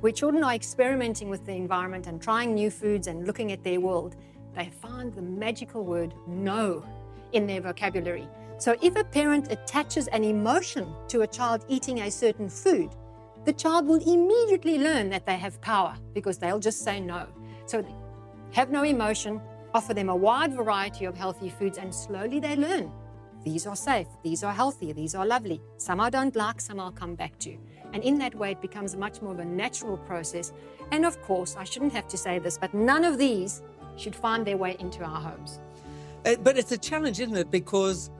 where 0.00 0.12
children 0.12 0.44
are 0.44 0.54
experimenting 0.54 1.28
with 1.28 1.44
the 1.44 1.52
environment 1.52 2.06
and 2.06 2.22
trying 2.22 2.54
new 2.54 2.70
foods 2.70 3.08
and 3.08 3.26
looking 3.26 3.50
at 3.50 3.64
their 3.64 3.80
world, 3.80 4.14
they 4.54 4.70
find 4.80 5.12
the 5.14 5.22
magical 5.22 5.84
word 5.84 6.14
no 6.26 6.84
in 7.32 7.46
their 7.46 7.60
vocabulary. 7.60 8.28
So 8.58 8.76
if 8.82 8.96
a 8.96 9.04
parent 9.04 9.52
attaches 9.52 10.06
an 10.08 10.24
emotion 10.24 10.92
to 11.08 11.22
a 11.22 11.26
child 11.26 11.64
eating 11.68 12.00
a 12.00 12.10
certain 12.10 12.48
food, 12.48 12.90
the 13.48 13.54
child 13.54 13.86
will 13.86 14.02
immediately 14.06 14.76
learn 14.76 15.08
that 15.08 15.24
they 15.24 15.38
have 15.38 15.58
power 15.62 15.96
because 16.12 16.36
they'll 16.36 16.58
just 16.58 16.84
say 16.84 17.00
no. 17.00 17.26
So 17.64 17.82
have 18.52 18.70
no 18.70 18.82
emotion, 18.82 19.40
offer 19.72 19.94
them 19.94 20.10
a 20.10 20.14
wide 20.14 20.52
variety 20.52 21.06
of 21.06 21.16
healthy 21.16 21.48
foods, 21.48 21.78
and 21.78 21.94
slowly 21.94 22.40
they 22.40 22.56
learn. 22.56 22.92
These 23.44 23.66
are 23.66 23.74
safe, 23.74 24.06
these 24.22 24.44
are 24.44 24.52
healthy, 24.52 24.92
these 24.92 25.14
are 25.14 25.24
lovely. 25.24 25.62
Some 25.78 25.98
I 25.98 26.10
don't 26.10 26.36
like, 26.36 26.60
some 26.60 26.78
I'll 26.78 26.92
come 26.92 27.14
back 27.14 27.38
to. 27.38 27.56
And 27.94 28.04
in 28.04 28.18
that 28.18 28.34
way, 28.34 28.50
it 28.50 28.60
becomes 28.60 28.94
much 28.96 29.22
more 29.22 29.32
of 29.32 29.38
a 29.38 29.46
natural 29.46 29.96
process. 29.96 30.52
And 30.92 31.06
of 31.06 31.22
course, 31.22 31.56
I 31.56 31.64
shouldn't 31.64 31.94
have 31.94 32.06
to 32.08 32.18
say 32.18 32.38
this, 32.38 32.58
but 32.58 32.74
none 32.74 33.02
of 33.02 33.16
these 33.16 33.62
should 33.96 34.14
find 34.14 34.46
their 34.46 34.58
way 34.58 34.76
into 34.78 35.02
our 35.02 35.22
homes. 35.22 35.58
Uh, 36.26 36.34
But 36.42 36.58
it's 36.58 36.72
a 36.72 36.78
challenge, 36.90 37.18
isn't 37.18 37.38
it? 37.44 37.50
Because 37.50 38.10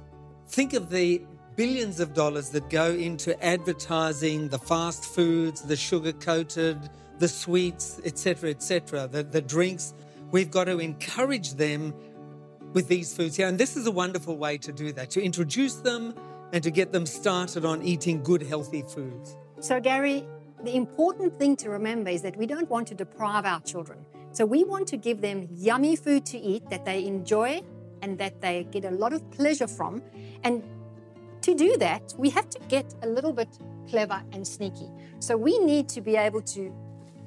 think 0.46 0.72
of 0.72 0.88
the 0.88 1.22
billions 1.58 1.98
of 1.98 2.14
dollars 2.14 2.50
that 2.50 2.70
go 2.70 2.92
into 2.92 3.34
advertising 3.44 4.46
the 4.48 4.58
fast 4.58 5.04
foods, 5.04 5.60
the 5.62 5.74
sugar 5.74 6.12
coated, 6.12 6.78
the 7.18 7.26
sweets, 7.26 8.00
etc., 8.04 8.50
etc., 8.50 9.08
the, 9.08 9.24
the 9.24 9.42
drinks. 9.42 9.92
We've 10.30 10.52
got 10.52 10.64
to 10.64 10.78
encourage 10.78 11.54
them 11.54 11.92
with 12.74 12.86
these 12.86 13.16
foods 13.16 13.34
here. 13.36 13.48
And 13.48 13.58
this 13.58 13.76
is 13.76 13.88
a 13.88 13.90
wonderful 13.90 14.38
way 14.38 14.56
to 14.58 14.70
do 14.70 14.92
that, 14.92 15.10
to 15.10 15.20
introduce 15.20 15.74
them 15.74 16.14
and 16.52 16.62
to 16.62 16.70
get 16.70 16.92
them 16.92 17.04
started 17.04 17.64
on 17.64 17.82
eating 17.82 18.22
good, 18.22 18.42
healthy 18.42 18.82
foods. 18.82 19.36
So, 19.58 19.80
Gary, 19.80 20.24
the 20.62 20.76
important 20.76 21.36
thing 21.40 21.56
to 21.56 21.70
remember 21.70 22.10
is 22.10 22.22
that 22.22 22.36
we 22.36 22.46
don't 22.46 22.70
want 22.70 22.86
to 22.88 22.94
deprive 22.94 23.44
our 23.44 23.60
children. 23.62 23.98
So, 24.30 24.46
we 24.46 24.62
want 24.62 24.86
to 24.88 24.96
give 24.96 25.22
them 25.22 25.48
yummy 25.50 25.96
food 25.96 26.24
to 26.26 26.38
eat 26.38 26.70
that 26.70 26.84
they 26.84 27.04
enjoy 27.04 27.62
and 28.00 28.16
that 28.18 28.40
they 28.42 28.62
get 28.70 28.84
a 28.84 28.92
lot 28.92 29.12
of 29.12 29.28
pleasure 29.32 29.66
from. 29.66 30.02
And 30.44 30.62
to 31.42 31.54
do 31.54 31.76
that, 31.78 32.14
we 32.18 32.30
have 32.30 32.48
to 32.50 32.58
get 32.68 32.94
a 33.02 33.06
little 33.08 33.32
bit 33.32 33.48
clever 33.88 34.22
and 34.32 34.46
sneaky. 34.46 34.88
So, 35.20 35.36
we 35.36 35.58
need 35.58 35.88
to 35.90 36.00
be 36.00 36.16
able 36.16 36.42
to 36.42 36.72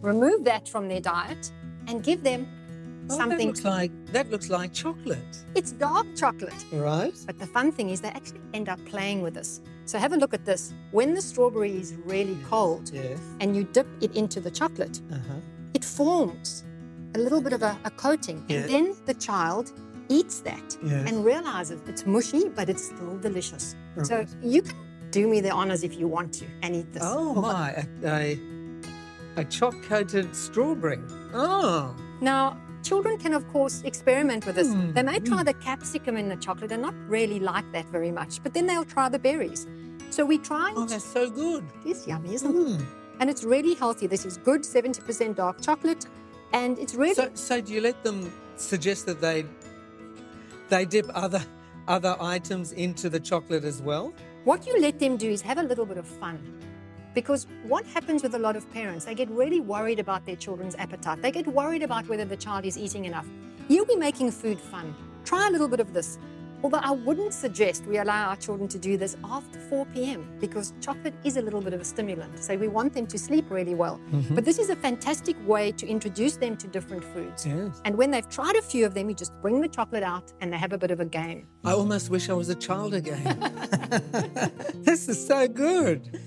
remove 0.01 0.43
that 0.45 0.67
from 0.67 0.87
their 0.87 1.01
diet 1.01 1.51
and 1.87 2.03
give 2.03 2.23
them 2.23 2.47
Oh, 3.09 3.17
that 3.17 3.17
something. 3.17 3.47
looks 3.47 3.63
like 3.65 3.91
that 4.13 4.29
looks 4.29 4.49
like 4.49 4.71
chocolate, 4.73 5.35
it's 5.55 5.71
dark 5.71 6.07
chocolate. 6.15 6.53
right? 6.71 7.13
But 7.25 7.39
the 7.39 7.47
fun 7.47 7.71
thing 7.71 7.89
is 7.89 7.99
they 7.99 8.09
actually 8.09 8.41
end 8.53 8.69
up 8.69 8.79
playing 8.85 9.21
with 9.23 9.33
this. 9.33 9.59
So 9.85 9.97
have 9.97 10.13
a 10.13 10.17
look 10.17 10.33
at 10.33 10.45
this. 10.45 10.73
When 10.91 11.13
the 11.15 11.21
strawberry 11.21 11.75
is 11.75 11.95
really 12.05 12.37
cold 12.49 12.91
Yes. 12.93 13.19
and 13.41 13.55
you 13.55 13.63
dip 13.63 13.87
it 14.01 14.15
into 14.15 14.39
the 14.39 14.51
chocolate, 14.51 15.01
Uh-huh. 15.11 15.39
it 15.73 15.83
forms 15.83 16.63
a 17.15 17.19
little 17.19 17.41
bit 17.41 17.53
of 17.53 17.63
a, 17.63 17.77
a 17.85 17.91
coating. 17.91 18.45
Yeah. 18.47 18.59
And 18.59 18.69
then 18.69 18.95
the 19.05 19.15
child 19.15 19.73
eats 20.09 20.39
that 20.41 20.77
Yes. 20.83 21.09
and 21.09 21.23
realizes 21.25 21.81
it's 21.87 22.05
mushy, 22.05 22.49
but 22.49 22.69
it's 22.69 22.85
still 22.85 23.17
delicious. 23.17 23.75
So 24.03 24.25
you 24.41 24.61
can 24.61 24.75
do 25.11 25.27
me 25.27 25.41
the 25.41 25.51
honors 25.51 25.83
if 25.83 25.97
you 25.99 26.07
want 26.07 26.33
to 26.35 26.45
and 26.63 26.75
eat 26.75 26.91
this. 26.93 27.03
Oh 27.05 27.33
my, 27.49 27.71
a, 27.71 27.85
a, 28.05 28.39
a 29.37 29.43
choc 29.45 29.75
coated 29.83 30.35
strawberry. 30.35 30.99
Oh, 31.33 31.95
Now, 32.21 32.57
children 32.83 33.17
can, 33.17 33.33
of 33.33 33.47
course, 33.53 33.81
experiment 33.83 34.45
with 34.45 34.55
this. 34.55 34.67
Mm, 34.67 34.93
They 34.93 35.03
may 35.03 35.19
try 35.19 35.43
the 35.43 35.53
capsicum 35.53 36.17
in 36.17 36.27
the 36.29 36.35
chocolate 36.35 36.71
and 36.71 36.81
not 36.81 36.95
really 37.07 37.39
like 37.39 37.69
that 37.73 37.85
very 37.89 38.11
much, 38.11 38.41
but 38.43 38.53
then 38.53 38.65
they'll 38.67 38.85
try 38.85 39.07
the 39.09 39.19
berries. 39.19 39.67
So 40.09 40.25
we 40.25 40.37
try. 40.37 40.73
oh, 40.75 40.85
that's 40.85 41.05
so 41.05 41.29
good. 41.29 41.63
It's 41.85 42.05
yummy, 42.07 42.33
isn't 42.33 42.51
it? 42.55 42.67
Mm. 42.79 42.85
And 43.19 43.29
it's 43.29 43.43
really 43.43 43.75
healthy. 43.75 44.07
This 44.07 44.25
is 44.25 44.37
good 44.37 44.61
70% 44.63 45.35
dark 45.35 45.61
chocolate. 45.61 46.05
And 46.53 46.77
it's 46.79 46.95
really 46.95 47.13
So, 47.13 47.29
so 47.33 47.61
do 47.61 47.71
you 47.73 47.79
let 47.81 48.03
them 48.03 48.29
suggest 48.57 49.05
that 49.05 49.21
they 49.21 49.45
they 50.71 50.85
dip 50.85 51.07
other 51.13 51.43
other 51.87 52.15
items 52.19 52.71
into 52.71 53.09
the 53.09 53.19
chocolate 53.19 53.63
as 53.63 53.81
well? 53.81 54.13
what 54.43 54.65
you 54.65 54.79
let 54.81 54.97
them 54.99 55.17
do 55.17 55.29
is 55.29 55.41
have 55.41 55.59
a 55.59 55.63
little 55.63 55.85
bit 55.85 55.97
of 55.97 56.07
fun. 56.07 56.39
Because 57.13 57.45
what 57.63 57.85
happens 57.85 58.23
with 58.23 58.33
a 58.33 58.39
lot 58.39 58.55
of 58.55 58.69
parents, 58.71 59.05
they 59.05 59.13
get 59.13 59.29
really 59.29 59.59
worried 59.59 59.99
about 59.99 60.25
their 60.25 60.35
children's 60.35 60.75
appetite. 60.75 61.21
They 61.21 61.31
get 61.31 61.45
worried 61.45 61.83
about 61.83 62.07
whether 62.07 62.25
the 62.25 62.37
child 62.37 62.65
is 62.65 62.77
eating 62.77 63.05
enough. 63.05 63.27
You'll 63.67 63.85
be 63.85 63.95
making 63.95 64.31
food 64.31 64.59
fun. 64.59 64.95
Try 65.25 65.47
a 65.47 65.51
little 65.51 65.67
bit 65.67 65.79
of 65.79 65.93
this. 65.93 66.17
Although 66.63 66.77
I 66.77 66.91
wouldn't 66.91 67.33
suggest 67.33 67.85
we 67.87 67.97
allow 67.97 68.29
our 68.29 68.35
children 68.35 68.67
to 68.69 68.77
do 68.77 68.95
this 68.95 69.17
after 69.23 69.59
4 69.59 69.85
p.m. 69.87 70.27
because 70.39 70.73
chocolate 70.79 71.15
is 71.23 71.37
a 71.37 71.41
little 71.41 71.61
bit 71.61 71.73
of 71.73 71.81
a 71.81 71.83
stimulant. 71.85 72.37
So 72.43 72.55
we 72.55 72.67
want 72.67 72.93
them 72.93 73.07
to 73.07 73.17
sleep 73.17 73.45
really 73.49 73.73
well. 73.73 73.99
Mm-hmm. 74.11 74.35
But 74.35 74.45
this 74.45 74.59
is 74.59 74.69
a 74.69 74.75
fantastic 74.75 75.35
way 75.47 75.71
to 75.71 75.87
introduce 75.87 76.37
them 76.37 76.55
to 76.57 76.67
different 76.67 77.03
foods. 77.03 77.45
Yes. 77.47 77.81
And 77.85 77.97
when 77.97 78.11
they've 78.11 78.29
tried 78.29 78.55
a 78.57 78.61
few 78.61 78.85
of 78.85 78.93
them, 78.93 79.09
you 79.09 79.15
just 79.15 79.33
bring 79.41 79.59
the 79.59 79.67
chocolate 79.67 80.03
out 80.03 80.31
and 80.39 80.53
they 80.53 80.57
have 80.57 80.73
a 80.73 80.77
bit 80.77 80.91
of 80.91 80.99
a 80.99 81.05
game. 81.05 81.47
I 81.63 81.71
almost 81.71 82.09
wish 82.11 82.29
I 82.29 82.33
was 82.33 82.49
a 82.49 82.55
child 82.55 82.93
again. 82.93 83.39
this 84.75 85.09
is 85.09 85.25
so 85.25 85.47
good. 85.47 86.19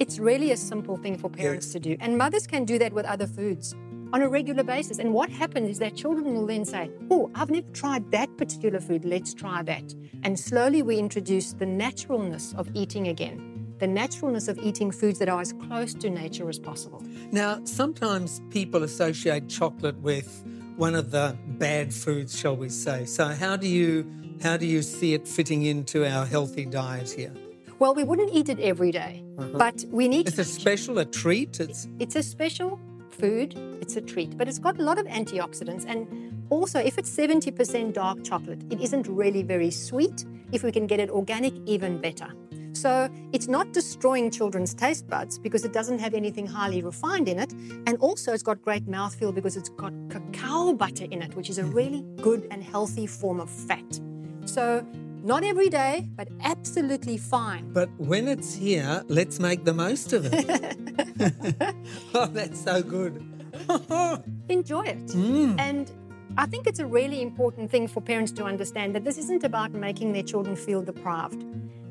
It's 0.00 0.18
really 0.18 0.52
a 0.52 0.56
simple 0.56 0.96
thing 0.96 1.18
for 1.18 1.28
parents 1.28 1.66
Yes. 1.66 1.72
to 1.72 1.80
do. 1.80 1.96
And 2.00 2.16
mothers 2.16 2.46
can 2.46 2.64
do 2.64 2.78
that 2.78 2.92
with 2.92 3.04
other 3.06 3.26
foods 3.26 3.74
on 4.12 4.22
a 4.22 4.28
regular 4.28 4.62
basis. 4.62 4.98
And 4.98 5.12
what 5.12 5.30
happens 5.30 5.68
is 5.70 5.78
that 5.78 5.96
children 5.96 6.34
will 6.34 6.46
then 6.46 6.64
say, 6.64 6.90
Oh, 7.10 7.30
I've 7.34 7.50
never 7.50 7.68
tried 7.70 8.10
that 8.12 8.36
particular 8.36 8.80
food. 8.80 9.04
Let's 9.04 9.34
try 9.34 9.62
that. 9.62 9.94
And 10.22 10.38
slowly 10.38 10.82
we 10.82 10.98
introduce 10.98 11.52
the 11.52 11.66
naturalness 11.66 12.54
of 12.56 12.68
eating 12.74 13.08
again, 13.08 13.74
the 13.78 13.86
naturalness 13.86 14.48
of 14.48 14.58
eating 14.58 14.90
foods 14.90 15.18
that 15.18 15.28
are 15.28 15.40
as 15.40 15.52
close 15.52 15.94
to 15.94 16.10
nature 16.10 16.48
as 16.48 16.58
possible. 16.58 17.02
Now, 17.30 17.60
sometimes 17.64 18.40
people 18.50 18.82
associate 18.82 19.48
chocolate 19.48 19.98
with 20.00 20.44
one 20.76 20.94
of 20.94 21.10
the 21.10 21.36
bad 21.58 21.92
foods, 21.92 22.38
shall 22.38 22.56
we 22.56 22.68
say. 22.68 23.04
So 23.04 23.26
how 23.26 23.56
do 23.56 23.68
you 23.68 24.06
how 24.42 24.56
do 24.56 24.66
you 24.66 24.82
see 24.82 25.14
it 25.14 25.26
fitting 25.26 25.64
into 25.64 26.06
our 26.06 26.24
healthy 26.24 26.64
diet 26.64 27.10
here? 27.10 27.32
Well, 27.80 27.94
we 27.94 28.04
wouldn't 28.04 28.32
eat 28.32 28.48
it 28.48 28.58
every 28.60 28.90
day, 28.90 29.24
uh-huh. 29.36 29.50
but 29.56 29.84
we 29.90 30.08
need 30.08 30.28
It's 30.28 30.38
a 30.38 30.44
special, 30.44 30.98
a 30.98 31.04
treat. 31.04 31.60
It's 31.60 31.88
It's 31.98 32.16
a 32.16 32.22
special 32.22 32.80
food, 33.18 33.54
it's 33.80 33.96
a 33.96 34.00
treat, 34.00 34.36
but 34.36 34.48
it's 34.48 34.58
got 34.58 34.78
a 34.78 34.82
lot 34.82 34.98
of 34.98 35.06
antioxidants. 35.06 35.84
And 35.86 36.44
also, 36.50 36.78
if 36.78 36.98
it's 36.98 37.10
70% 37.14 37.92
dark 37.92 38.24
chocolate, 38.24 38.62
it 38.70 38.80
isn't 38.80 39.06
really 39.06 39.42
very 39.42 39.70
sweet. 39.70 40.24
If 40.52 40.62
we 40.62 40.72
can 40.72 40.86
get 40.86 41.00
it 41.00 41.10
organic, 41.10 41.54
even 41.66 42.00
better. 42.00 42.32
So 42.72 43.08
it's 43.32 43.48
not 43.48 43.72
destroying 43.72 44.30
children's 44.30 44.72
taste 44.72 45.08
buds 45.08 45.38
because 45.38 45.64
it 45.64 45.72
doesn't 45.72 45.98
have 45.98 46.14
anything 46.14 46.46
highly 46.46 46.80
refined 46.80 47.28
in 47.28 47.38
it. 47.38 47.52
And 47.86 47.96
also, 47.98 48.32
it's 48.32 48.42
got 48.42 48.62
great 48.62 48.86
mouthfeel 48.86 49.34
because 49.34 49.56
it's 49.56 49.68
got 49.70 49.92
cacao 50.10 50.72
butter 50.74 51.06
in 51.10 51.20
it, 51.22 51.34
which 51.34 51.50
is 51.50 51.58
a 51.58 51.64
really 51.64 52.04
good 52.22 52.46
and 52.50 52.62
healthy 52.62 53.06
form 53.06 53.40
of 53.40 53.50
fat. 53.50 54.00
So, 54.44 54.86
not 55.22 55.44
every 55.44 55.68
day, 55.68 56.08
but 56.16 56.28
absolutely 56.42 57.16
fine. 57.16 57.72
But 57.72 57.88
when 57.98 58.28
it's 58.28 58.54
here, 58.54 59.02
let's 59.08 59.38
make 59.38 59.64
the 59.64 59.74
most 59.74 60.12
of 60.12 60.28
it. 60.32 60.76
oh, 62.14 62.26
that's 62.26 62.60
so 62.62 62.82
good. 62.82 63.24
enjoy 64.48 64.82
it. 64.82 65.06
Mm. 65.08 65.58
And 65.58 65.90
I 66.36 66.46
think 66.46 66.66
it's 66.66 66.78
a 66.78 66.86
really 66.86 67.22
important 67.22 67.70
thing 67.70 67.88
for 67.88 68.00
parents 68.00 68.32
to 68.32 68.44
understand 68.44 68.94
that 68.94 69.04
this 69.04 69.18
isn't 69.18 69.44
about 69.44 69.72
making 69.72 70.12
their 70.12 70.22
children 70.22 70.56
feel 70.56 70.82
deprived. 70.82 71.44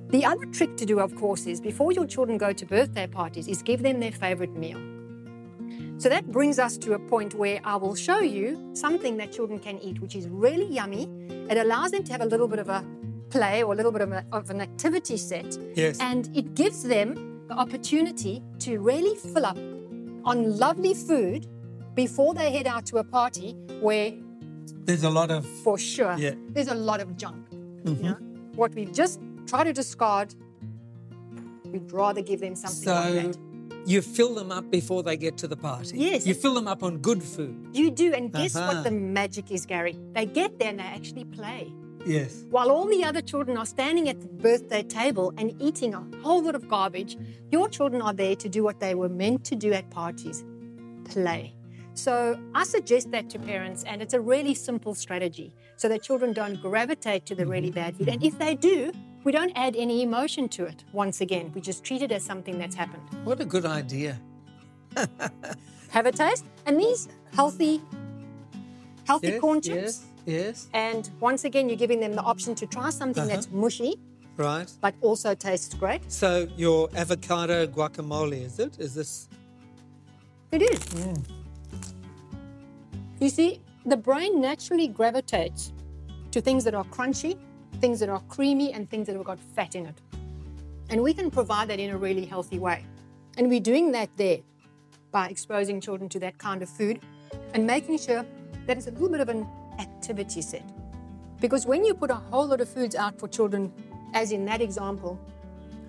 The 0.09 0.23
other 0.23 0.45
trick 0.45 0.77
to 0.77 0.85
do, 0.85 0.99
of 0.99 1.15
course, 1.15 1.45
is 1.45 1.59
before 1.59 1.91
your 1.91 2.05
children 2.05 2.37
go 2.37 2.53
to 2.53 2.65
birthday 2.65 3.07
parties, 3.07 3.47
is 3.47 3.61
give 3.61 3.83
them 3.83 3.99
their 3.99 4.11
favorite 4.11 4.55
meal. 4.55 4.79
So 5.97 6.09
that 6.09 6.31
brings 6.31 6.59
us 6.59 6.77
to 6.77 6.93
a 6.93 6.99
point 6.99 7.33
where 7.33 7.59
I 7.63 7.75
will 7.75 7.95
show 7.95 8.19
you 8.19 8.71
something 8.73 9.17
that 9.17 9.31
children 9.31 9.59
can 9.59 9.79
eat, 9.79 9.99
which 9.99 10.15
is 10.15 10.27
really 10.29 10.67
yummy. 10.67 11.09
It 11.49 11.57
allows 11.57 11.91
them 11.91 12.03
to 12.03 12.11
have 12.11 12.21
a 12.21 12.25
little 12.25 12.47
bit 12.47 12.59
of 12.59 12.69
a 12.69 12.85
play 13.29 13.63
or 13.63 13.73
a 13.73 13.75
little 13.75 13.91
bit 13.91 14.01
of, 14.01 14.11
a, 14.11 14.25
of 14.31 14.49
an 14.49 14.61
activity 14.61 15.17
set. 15.17 15.57
Yes. 15.75 15.97
And 15.99 16.29
it 16.35 16.53
gives 16.55 16.83
them 16.83 17.41
the 17.47 17.53
opportunity 17.55 18.41
to 18.59 18.79
really 18.79 19.15
fill 19.15 19.45
up 19.45 19.57
on 20.25 20.57
lovely 20.57 20.93
food 20.93 21.47
before 21.95 22.33
they 22.33 22.51
head 22.51 22.67
out 22.67 22.85
to 22.87 22.97
a 22.97 23.03
party 23.03 23.53
where, 23.81 24.13
There's 24.85 25.03
a 25.03 25.09
lot 25.09 25.31
of 25.31 25.45
for 25.63 25.77
sure, 25.77 26.15
Yeah. 26.17 26.35
there's 26.49 26.67
a 26.67 26.75
lot 26.75 26.99
of 27.01 27.15
junk. 27.17 27.49
Mhm. 27.83 28.03
Yeah? 28.03 28.13
What 28.55 28.73
we 28.75 28.85
just 28.85 29.19
try 29.45 29.63
to 29.63 29.73
discard, 29.73 30.35
we'd 31.71 31.91
rather 31.91 32.21
give 32.21 32.39
them 32.39 32.55
something 32.55 32.87
like 32.93 33.23
so 33.23 33.31
that. 33.31 33.37
you 33.89 34.01
fill 34.01 34.33
them 34.35 34.51
up 34.51 34.69
before 34.71 35.03
they 35.03 35.17
get 35.17 35.37
to 35.37 35.47
the 35.47 35.55
party. 35.57 35.97
Yes. 35.97 36.25
You 36.27 36.33
fill 36.33 36.53
them 36.53 36.67
up 36.67 36.83
on 36.83 36.97
good 36.97 37.21
food. 37.23 37.55
You 37.73 37.89
do, 37.91 38.13
and 38.13 38.31
guess 38.31 38.55
Uh-huh. 38.55 38.73
what 38.73 38.83
the 38.83 38.91
magic 38.91 39.51
is, 39.51 39.65
Gary? 39.65 39.97
They 40.13 40.25
get 40.25 40.59
there 40.59 40.69
and 40.69 40.79
they 40.79 40.83
actually 40.83 41.25
play. 41.25 41.71
Yes. 42.07 42.43
While 42.49 42.71
all 42.71 42.85
the 42.85 43.03
other 43.03 43.21
children 43.21 43.57
are 43.57 43.65
standing 43.65 44.07
at 44.07 44.21
the 44.21 44.27
birthday 44.27 44.81
table 44.81 45.33
and 45.37 45.53
eating 45.61 45.93
a 45.93 46.03
whole 46.23 46.41
lot 46.41 46.55
of 46.55 46.69
garbage, 46.69 47.17
your 47.51 47.67
children 47.67 48.01
are 48.01 48.13
there 48.13 48.35
to 48.37 48.47
do 48.47 48.63
what 48.63 48.79
they 48.79 48.95
were 48.95 49.09
meant 49.09 49.43
to 49.45 49.55
do 49.55 49.73
at 49.73 49.89
parties 49.89 50.45
play. 51.03 51.53
So 51.95 52.39
I 52.53 52.63
suggest 52.63 53.11
that 53.11 53.29
to 53.31 53.39
parents, 53.39 53.83
and 53.83 54.01
it's 54.01 54.13
a 54.13 54.21
really 54.21 54.53
simple 54.53 54.93
strategy 54.95 55.51
so 55.75 55.89
that 55.89 56.01
children 56.03 56.31
don't 56.31 56.61
gravitate 56.61 57.25
to 57.25 57.35
the 57.35 57.45
really 57.45 57.71
bad 57.71 57.97
food. 57.97 58.07
And 58.07 58.23
if 58.23 58.37
they 58.37 58.55
do, 58.55 58.91
we 59.23 59.31
don't 59.31 59.51
add 59.55 59.75
any 59.75 60.03
emotion 60.03 60.47
to 60.49 60.65
it. 60.65 60.83
Once 60.93 61.21
again, 61.21 61.51
we 61.53 61.59
just 61.59 61.83
treat 61.83 62.01
it 62.01 62.11
as 62.11 62.23
something 62.23 62.57
that's 62.57 62.75
happened. 62.75 63.03
What 63.25 63.41
a 63.41 63.45
good 63.45 63.65
idea. 63.65 64.19
Have 65.89 66.05
a 66.05 66.11
taste, 66.11 66.45
and 66.65 66.79
these 66.79 67.09
healthy, 67.33 67.81
healthy 69.05 69.27
Yes, 69.29 69.41
corn 69.41 69.61
chips. 69.61 69.75
yes, 69.75 70.05
yes. 70.27 70.67
And 70.73 71.09
once 71.19 71.43
again, 71.45 71.69
you're 71.69 71.77
giving 71.77 71.99
them 71.99 72.13
the 72.13 72.21
option 72.21 72.53
to 72.55 72.67
try 72.67 72.89
something 72.91 73.23
Uh-huh. 73.23 73.33
that's 73.33 73.49
mushy, 73.51 73.95
Right. 74.35 74.71
but 74.81 74.93
also 75.01 75.33
tastes 75.33 75.73
great. 75.73 76.01
So 76.11 76.47
your 76.55 76.89
avocado 76.95 77.65
guacamole, 77.65 78.43
is 78.45 78.59
it? 78.59 78.77
Is 78.79 78.93
this? 78.93 79.27
It 80.51 80.61
is. 80.61 80.79
You 83.19 83.29
see, 83.29 83.61
the 83.85 83.97
brain 83.97 84.39
naturally 84.39 84.87
gravitates 84.87 85.73
to 86.31 86.41
things 86.41 86.63
that 86.65 86.75
are 86.75 86.85
crunchy, 86.85 87.37
things 87.81 87.99
that 87.99 88.09
are 88.09 88.21
creamy, 88.29 88.73
and 88.73 88.89
things 88.89 89.07
that 89.07 89.15
have 89.15 89.25
got 89.25 89.39
fat 89.55 89.75
in 89.75 89.85
it. 89.87 89.95
And 90.89 91.01
we 91.01 91.13
can 91.13 91.31
provide 91.31 91.67
that 91.69 91.79
in 91.79 91.89
a 91.89 91.97
really 91.97 92.25
healthy 92.25 92.59
way. 92.59 92.85
And 93.37 93.49
we're 93.49 93.59
doing 93.59 93.91
that 93.93 94.09
there 94.17 94.39
by 95.11 95.27
exposing 95.29 95.81
children 95.81 96.09
to 96.09 96.19
that 96.19 96.37
kind 96.37 96.61
of 96.61 96.69
food 96.69 96.99
and 97.53 97.65
making 97.65 97.97
sure 97.97 98.25
that 98.67 98.77
it's 98.77 98.87
a 98.87 98.91
little 98.91 99.09
bit 99.09 99.19
of 99.19 99.29
an 99.29 99.45
activity 99.79 100.41
set. 100.41 100.63
Because 101.39 101.65
when 101.65 101.85
you 101.85 101.93
put 101.93 102.09
a 102.09 102.15
whole 102.15 102.47
lot 102.47 102.61
of 102.61 102.69
foods 102.69 102.95
out 102.95 103.19
for 103.19 103.27
children, 103.27 103.71
as 104.13 104.31
in 104.31 104.45
that 104.45 104.61
example, 104.61 105.19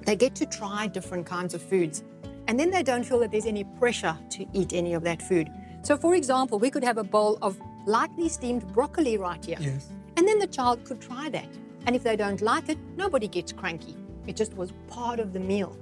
they 0.04 0.16
get 0.16 0.34
to 0.36 0.46
try 0.46 0.86
different 0.86 1.26
kinds 1.26 1.54
of 1.54 1.62
foods. 1.62 2.02
And 2.46 2.58
then 2.58 2.70
they 2.70 2.82
don't 2.82 3.04
feel 3.04 3.18
that 3.20 3.30
there's 3.30 3.46
any 3.46 3.64
pressure 3.64 4.16
to 4.30 4.46
eat 4.52 4.72
any 4.72 4.94
of 4.94 5.02
that 5.04 5.20
food. 5.22 5.50
So, 5.82 5.96
for 5.96 6.14
example, 6.14 6.58
we 6.58 6.70
could 6.70 6.84
have 6.84 6.98
a 6.98 7.04
bowl 7.04 7.38
of 7.42 7.60
lightly 7.86 8.28
steamed 8.28 8.66
broccoli 8.72 9.16
right 9.16 9.42
here. 9.44 9.58
Yes. 9.60 9.88
And 10.16 10.26
then 10.26 10.38
the 10.38 10.46
child 10.46 10.84
could 10.84 11.00
try 11.00 11.28
that. 11.30 11.48
And 11.86 11.94
if 11.94 12.02
they 12.02 12.16
don't 12.16 12.42
like 12.42 12.68
it, 12.68 12.78
nobody 12.96 13.28
gets 13.28 13.52
cranky. 13.52 13.96
It 14.26 14.36
just 14.36 14.54
was 14.54 14.72
part 14.88 15.20
of 15.20 15.32
the 15.32 15.40
meal. 15.40 15.76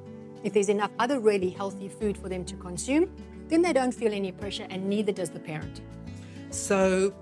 If 0.45 0.53
there's 0.53 0.69
enough 0.69 0.91
other 0.99 1.19
really 1.19 1.51
healthy 1.51 1.89
food 1.89 2.17
for 2.17 2.29
them 2.29 2.45
to 2.45 2.57
consume, 2.57 3.11
then 3.49 3.63
they 3.63 3.73
don't 3.73 3.93
feel 3.93 4.13
any 4.13 4.33
pressure, 4.33 4.67
and 4.71 4.89
neither 4.89 5.13
does 5.13 5.31
the 5.31 5.41
parent. 5.41 5.81
So, 6.51 7.13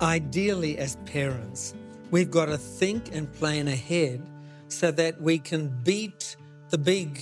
ideally, 0.00 0.78
as 0.78 0.96
parents, 1.06 1.74
we've 2.10 2.30
got 2.30 2.46
to 2.46 2.58
think 2.58 3.14
and 3.14 3.32
plan 3.32 3.68
ahead 3.68 4.22
so 4.68 4.90
that 4.90 5.20
we 5.20 5.38
can 5.38 5.68
beat 5.82 6.36
the 6.70 6.78
big 6.78 7.20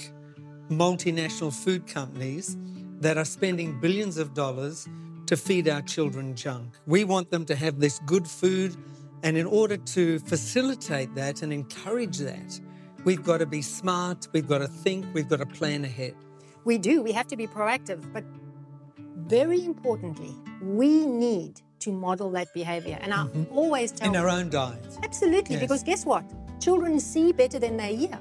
multinational 0.71 1.53
food 1.53 1.87
companies 1.87 2.57
that 3.01 3.19
are 3.19 3.25
spending 3.25 3.81
billions 3.81 4.17
of 4.17 4.33
dollars 4.33 4.89
to 5.27 5.37
feed 5.37 5.69
our 5.69 5.83
children 5.83 6.35
junk. 6.35 6.75
We 6.87 7.05
want 7.05 7.31
them 7.31 7.45
to 7.47 7.57
have 7.57 7.81
this 7.81 8.01
good 8.07 8.27
food, 8.27 8.77
and 9.23 9.37
in 9.37 9.47
order 9.47 9.77
to 9.77 10.19
facilitate 10.21 11.15
that 11.15 11.43
and 11.43 11.53
encourage 11.53 12.19
that, 12.19 12.61
we've 13.05 13.23
got 13.23 13.39
to 13.39 13.47
be 13.47 13.63
smart, 13.63 14.29
we've 14.33 14.49
got 14.49 14.59
to 14.59 14.69
think, 14.69 15.07
we've 15.13 15.29
got 15.29 15.41
to 15.41 15.47
plan 15.47 15.85
ahead. 15.85 16.15
We 16.65 16.79
do, 16.79 17.03
we 17.03 17.13
have 17.13 17.27
to 17.29 17.37
be 17.37 17.47
proactive, 17.47 18.13
but 18.13 18.25
very 19.17 19.65
importantly, 19.65 20.35
we 20.63 21.07
need 21.07 21.61
to 21.83 21.93
model 21.93 22.31
that 22.31 22.53
behavior. 22.53 22.99
And 23.01 23.13
I 23.13 23.25
mm-hmm. 23.25 23.57
always 23.57 23.93
tell 23.93 24.09
In 24.09 24.17
our 24.17 24.29
own 24.29 24.49
diets. 24.51 24.99
Absolutely, 25.03 25.55
Yes. 25.57 25.63
because 25.63 25.83
guess 25.83 26.05
what? 26.07 26.25
Children 26.61 27.01
see 27.01 27.33
better 27.33 27.59
than 27.59 27.77
they 27.77 27.97
hear. 27.97 28.19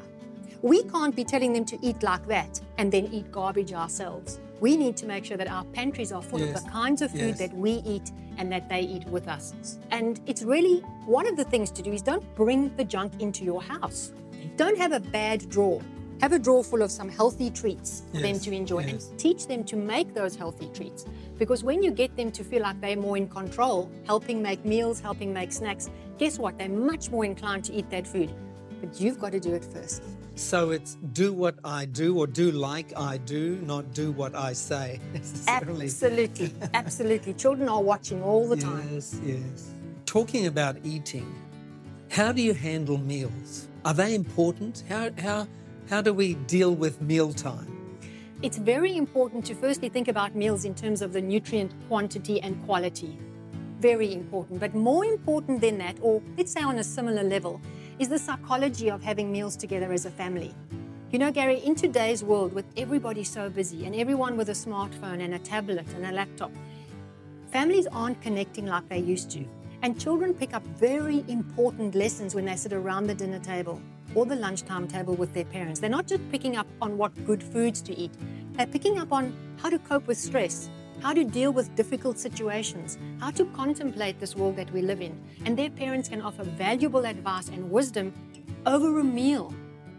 We 0.62 0.84
can't 0.84 1.16
be 1.16 1.24
telling 1.24 1.54
them 1.54 1.66
to 1.66 1.78
eat 1.82 2.04
like 2.04 2.26
that 2.28 2.60
and 2.78 2.92
then 2.92 3.06
eat 3.12 3.32
garbage 3.32 3.74
ourselves. 3.74 4.40
We 4.60 4.78
need 4.78 4.96
to 4.98 5.08
make 5.08 5.26
sure 5.26 5.38
that 5.38 5.48
our 5.48 5.66
pantries 5.66 6.12
are 6.12 6.22
full 6.22 6.40
Yes. 6.40 6.50
of 6.50 6.64
the 6.64 6.70
kinds 6.70 7.02
of 7.02 7.12
food 7.12 7.36
Yes. 7.36 7.40
that 7.40 7.54
we 7.58 7.82
eat 7.94 8.12
and 8.38 8.52
that 8.52 8.70
they 8.70 8.82
eat 8.82 9.06
with 9.06 9.28
us. 9.28 9.54
And 9.90 10.22
it's 10.28 10.44
really 10.44 10.82
one 11.08 11.28
of 11.28 11.36
the 11.36 11.46
things 11.46 11.72
to 11.72 11.82
do 11.82 11.92
is 11.92 12.02
don't 12.02 12.24
bring 12.36 12.76
the 12.78 12.84
junk 12.84 13.14
into 13.20 13.44
your 13.44 13.62
house. 13.62 14.12
Don't 14.58 14.78
have 14.78 14.92
a 14.92 15.00
bad 15.00 15.50
drawer. 15.50 15.82
Have 16.22 16.34
a 16.34 16.40
drawer 16.40 16.64
full 16.64 16.84
of 16.84 16.92
some 16.92 17.10
healthy 17.10 17.50
treats 17.50 18.04
for 18.12 18.20
them 18.20 18.40
to 18.40 18.52
enjoy 18.52 18.82
yes. 18.82 19.10
and 19.10 19.20
teach 19.20 19.48
them 19.48 19.64
to 19.64 19.76
make 19.76 20.14
those 20.14 20.36
healthy 20.36 20.70
treats. 20.72 21.06
Because 21.42 21.64
when 21.64 21.82
you 21.82 21.90
get 21.90 22.16
them 22.16 22.32
to 22.34 22.44
feel 22.44 22.62
like 22.62 22.80
they're 22.82 22.96
more 22.96 23.18
in 23.18 23.28
control, 23.28 23.90
helping 24.06 24.44
make 24.44 24.64
meals, 24.64 25.00
helping 25.00 25.34
make 25.34 25.52
snacks, 25.52 25.90
guess 26.20 26.38
what? 26.38 26.60
They're 26.60 26.70
much 26.70 27.10
more 27.10 27.26
inclined 27.26 27.64
to 27.64 27.74
eat 27.74 27.90
that 27.90 28.06
food. 28.06 28.32
But 28.80 29.02
you've 29.02 29.20
got 29.20 29.32
to 29.32 29.40
do 29.40 29.56
it 29.56 29.66
first. 29.66 30.04
So 30.36 30.70
it's 30.70 31.00
do 31.14 31.34
what 31.34 31.56
I 31.64 31.86
do 31.86 32.16
or 32.20 32.28
do 32.28 32.52
like 32.52 32.96
I 32.96 33.18
do, 33.18 33.56
not 33.66 33.92
do 33.92 34.12
what 34.12 34.36
I 34.36 34.54
say 34.54 35.00
necessarily. 35.14 35.86
Absolutely. 35.86 36.54
Absolutely. 36.76 37.34
Children 37.34 37.70
are 37.70 37.82
watching 37.82 38.22
all 38.22 38.48
the 38.48 38.58
time. 38.58 38.88
Yes, 38.92 39.20
yes. 39.26 39.72
Talking 40.06 40.46
about 40.46 40.78
eating, 40.84 41.34
how 42.12 42.32
do 42.32 42.44
you 42.44 42.54
handle 42.54 43.00
meals? 43.00 43.68
Are 43.84 43.96
they 43.96 44.14
important? 44.14 44.84
How, 44.88 45.10
how, 45.18 45.48
how 45.90 46.02
do 46.02 46.14
we 46.14 46.36
deal 46.36 46.76
with 46.76 47.02
mealtime? 47.02 47.71
It's 48.44 48.58
very 48.58 48.98
important 48.98 49.46
to 49.46 49.54
firstly 49.54 49.88
think 49.88 50.08
about 50.08 50.36
meals 50.36 50.66
in 50.66 50.74
terms 50.74 51.04
of 51.04 51.14
the 51.14 51.22
nutrient 51.22 51.72
quantity 51.88 52.42
and 52.42 52.60
quality. 52.66 53.20
Very 53.80 54.12
important. 54.14 54.60
But 54.60 54.74
more 54.74 55.06
important 55.06 55.62
than 55.62 55.78
that, 55.78 55.98
or 56.02 56.24
let's 56.36 56.52
say 56.52 56.64
on 56.64 56.80
a 56.80 56.84
similar 56.84 57.22
level, 57.22 57.62
is 58.00 58.10
the 58.10 58.18
psychology 58.18 58.90
of 58.90 59.04
having 59.04 59.32
meals 59.32 59.56
together 59.56 59.94
as 59.94 60.08
a 60.08 60.10
family. 60.10 60.56
You 61.12 61.20
know, 61.20 61.32
Gary, 61.32 61.60
in 61.60 61.76
today's 61.76 62.24
world 62.24 62.52
with 62.52 62.66
everybody 62.76 63.24
so 63.24 63.48
busy 63.48 63.86
and 63.86 63.94
everyone 63.96 64.38
with 64.38 64.50
a 64.50 64.54
smartphone 64.54 65.24
and 65.24 65.36
a 65.36 65.40
tablet 65.40 65.86
and 65.94 66.08
a 66.08 66.12
laptop, 66.12 66.52
families 67.52 67.86
aren't 67.86 68.20
connecting 68.24 68.66
like 68.66 68.90
they 68.90 68.98
used 68.98 69.30
to. 69.32 69.46
And 69.84 70.02
children 70.02 70.34
pick 70.34 70.56
up 70.56 70.64
very 70.64 71.24
important 71.28 71.94
lessons 71.94 72.34
when 72.34 72.46
they 72.46 72.56
sit 72.56 72.74
around 72.74 73.06
the 73.06 73.14
dinner 73.14 73.40
table 73.40 73.80
or 74.16 74.26
the 74.26 74.36
lunchtime 74.36 74.88
table 74.88 75.14
with 75.16 75.34
their 75.34 75.46
parents. 75.46 75.80
They're 75.80 75.90
not 75.90 76.08
just 76.08 76.22
picking 76.32 76.58
up 76.58 76.68
on 76.82 76.98
what 76.98 77.12
good 77.26 77.44
foods 77.44 77.82
to 77.84 77.98
eat, 77.98 78.12
they're 78.54 78.68
picking 78.68 79.00
up 79.00 79.12
on 79.12 79.36
how 79.58 79.70
to 79.70 79.80
cope 79.80 80.08
with 80.08 80.18
stress, 80.18 80.70
how 81.02 81.14
to 81.14 81.24
deal 81.24 81.52
with 81.52 81.74
difficult 81.76 82.20
situations, 82.20 82.98
how 83.20 83.32
to 83.32 83.46
contemplate 83.46 84.20
this 84.20 84.36
world 84.36 84.56
that 84.58 84.72
we 84.72 84.82
live 84.82 85.02
in. 85.02 85.20
And 85.46 85.58
their 85.58 85.70
parents 85.70 86.10
can 86.10 86.22
offer 86.22 86.44
valuable 86.44 87.06
advice 87.06 87.50
and 87.50 87.72
wisdom 87.72 88.14
over 88.66 89.00
a 89.00 89.04
meal 89.04 89.54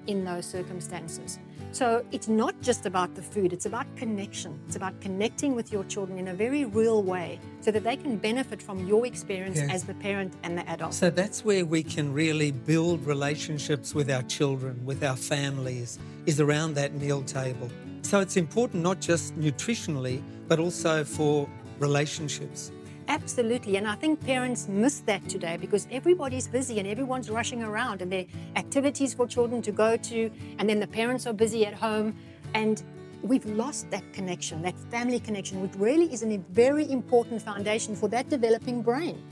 in 0.06 0.24
those 0.24 0.46
circumstances. 0.46 1.38
So 1.70 2.04
it's 2.12 2.28
not 2.28 2.60
just 2.60 2.84
about 2.86 3.14
the 3.14 3.22
food, 3.22 3.52
it's 3.52 3.66
about 3.66 3.86
connection. 3.96 4.58
It's 4.66 4.76
about 4.76 5.00
connecting 5.00 5.54
with 5.54 5.72
your 5.72 5.84
children 5.84 6.18
in 6.18 6.28
a 6.28 6.34
very 6.34 6.64
real 6.64 7.02
way 7.02 7.38
so 7.60 7.70
that 7.70 7.84
they 7.84 7.96
can 7.96 8.16
benefit 8.16 8.60
from 8.60 8.86
your 8.86 9.06
experience 9.06 9.58
Yes. 9.58 9.70
as 9.72 9.84
the 9.84 9.94
parent 9.94 10.34
and 10.42 10.58
the 10.58 10.68
adult. 10.68 10.92
So 10.94 11.08
that's 11.10 11.44
where 11.44 11.64
we 11.64 11.82
can 11.82 12.12
really 12.12 12.50
build 12.50 13.06
relationships 13.06 13.94
with 13.94 14.10
our 14.10 14.22
children, 14.22 14.84
with 14.84 15.02
our 15.02 15.16
families, 15.16 15.98
is 16.26 16.40
around 16.40 16.74
that 16.74 16.94
meal 16.94 17.22
table. 17.22 17.70
So 18.02 18.20
it's 18.20 18.36
important 18.36 18.82
not 18.82 19.00
just 19.00 19.38
nutritionally, 19.38 20.20
but 20.48 20.58
also 20.58 21.04
for 21.04 21.48
relationships. 21.78 22.70
Absolutely. 23.12 23.76
And 23.76 23.86
I 23.86 23.94
think 23.94 24.24
parents 24.24 24.68
miss 24.68 25.00
that 25.00 25.28
today 25.28 25.58
because 25.60 25.86
everybody's 25.90 26.48
busy 26.48 26.78
and 26.78 26.88
everyone's 26.88 27.28
rushing 27.28 27.62
around 27.62 28.00
and 28.00 28.10
there 28.10 28.24
are 28.24 28.58
activities 28.58 29.12
for 29.12 29.26
children 29.26 29.60
to 29.62 29.70
go 29.70 29.98
to, 29.98 30.30
and 30.58 30.66
then 30.66 30.80
the 30.80 30.86
parents 30.86 31.26
are 31.26 31.34
busy 31.34 31.66
at 31.66 31.74
home. 31.74 32.16
And 32.54 32.82
we've 33.22 33.44
lost 33.44 33.90
that 33.90 34.02
connection, 34.14 34.62
that 34.62 34.78
family 34.90 35.20
connection, 35.20 35.60
which 35.60 35.74
really 35.76 36.10
is 36.10 36.22
a 36.22 36.38
very 36.52 36.90
important 36.90 37.42
foundation 37.42 37.94
for 37.94 38.08
that 38.08 38.30
developing 38.30 38.80
brain. 38.80 39.22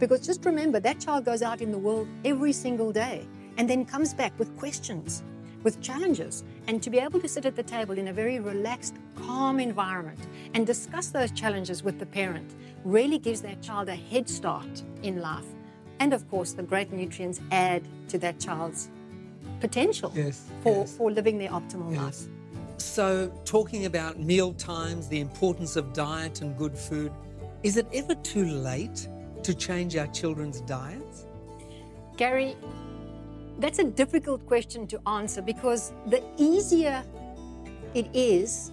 Because 0.00 0.26
just 0.26 0.44
remember, 0.44 0.80
that 0.80 0.98
child 0.98 1.24
goes 1.24 1.40
out 1.40 1.60
in 1.60 1.70
the 1.70 1.78
world 1.78 2.08
every 2.24 2.52
single 2.52 2.90
day 2.90 3.24
and 3.56 3.70
then 3.70 3.84
comes 3.84 4.14
back 4.14 4.36
with 4.40 4.56
questions, 4.56 5.22
with 5.62 5.80
challenges. 5.80 6.42
And 6.68 6.82
to 6.82 6.90
be 6.90 6.98
able 6.98 7.18
to 7.20 7.28
sit 7.28 7.46
at 7.46 7.56
the 7.56 7.62
table 7.62 7.96
in 7.96 8.08
a 8.08 8.12
very 8.12 8.40
relaxed, 8.40 8.94
calm 9.16 9.58
environment 9.58 10.20
and 10.52 10.66
discuss 10.66 11.08
those 11.08 11.30
challenges 11.30 11.82
with 11.82 11.98
the 11.98 12.04
parent 12.04 12.54
really 12.84 13.18
gives 13.18 13.40
that 13.40 13.62
child 13.62 13.88
a 13.88 13.94
head 13.94 14.28
start 14.28 14.82
in 15.02 15.22
life. 15.22 15.46
And 15.98 16.12
of 16.12 16.28
course, 16.30 16.52
the 16.52 16.62
great 16.62 16.92
nutrients 16.92 17.40
add 17.50 17.88
to 18.08 18.18
that 18.18 18.38
child's 18.38 18.90
potential 19.60 20.12
Yes, 20.14 20.44
for, 20.62 20.80
yes. 20.80 20.94
for 20.94 21.10
living 21.10 21.38
their 21.38 21.48
optimal 21.48 21.96
life. 21.96 22.20
So, 22.76 23.32
talking 23.46 23.86
about 23.86 24.20
meal 24.20 24.52
times, 24.52 25.08
the 25.08 25.20
importance 25.20 25.74
of 25.74 25.94
diet 25.94 26.42
and 26.42 26.56
good 26.56 26.76
food, 26.76 27.10
is 27.62 27.78
it 27.78 27.86
ever 27.94 28.14
too 28.16 28.44
late 28.44 29.08
to 29.42 29.54
change 29.54 29.96
our 29.96 30.06
children's 30.08 30.60
diets? 30.60 31.26
Gary, 32.18 32.56
that's 33.58 33.78
a 33.78 33.84
difficult 33.84 34.46
question 34.46 34.86
to 34.86 35.00
answer 35.08 35.42
because 35.42 35.92
the 36.06 36.22
easier 36.36 37.02
it 37.94 38.06
is, 38.14 38.72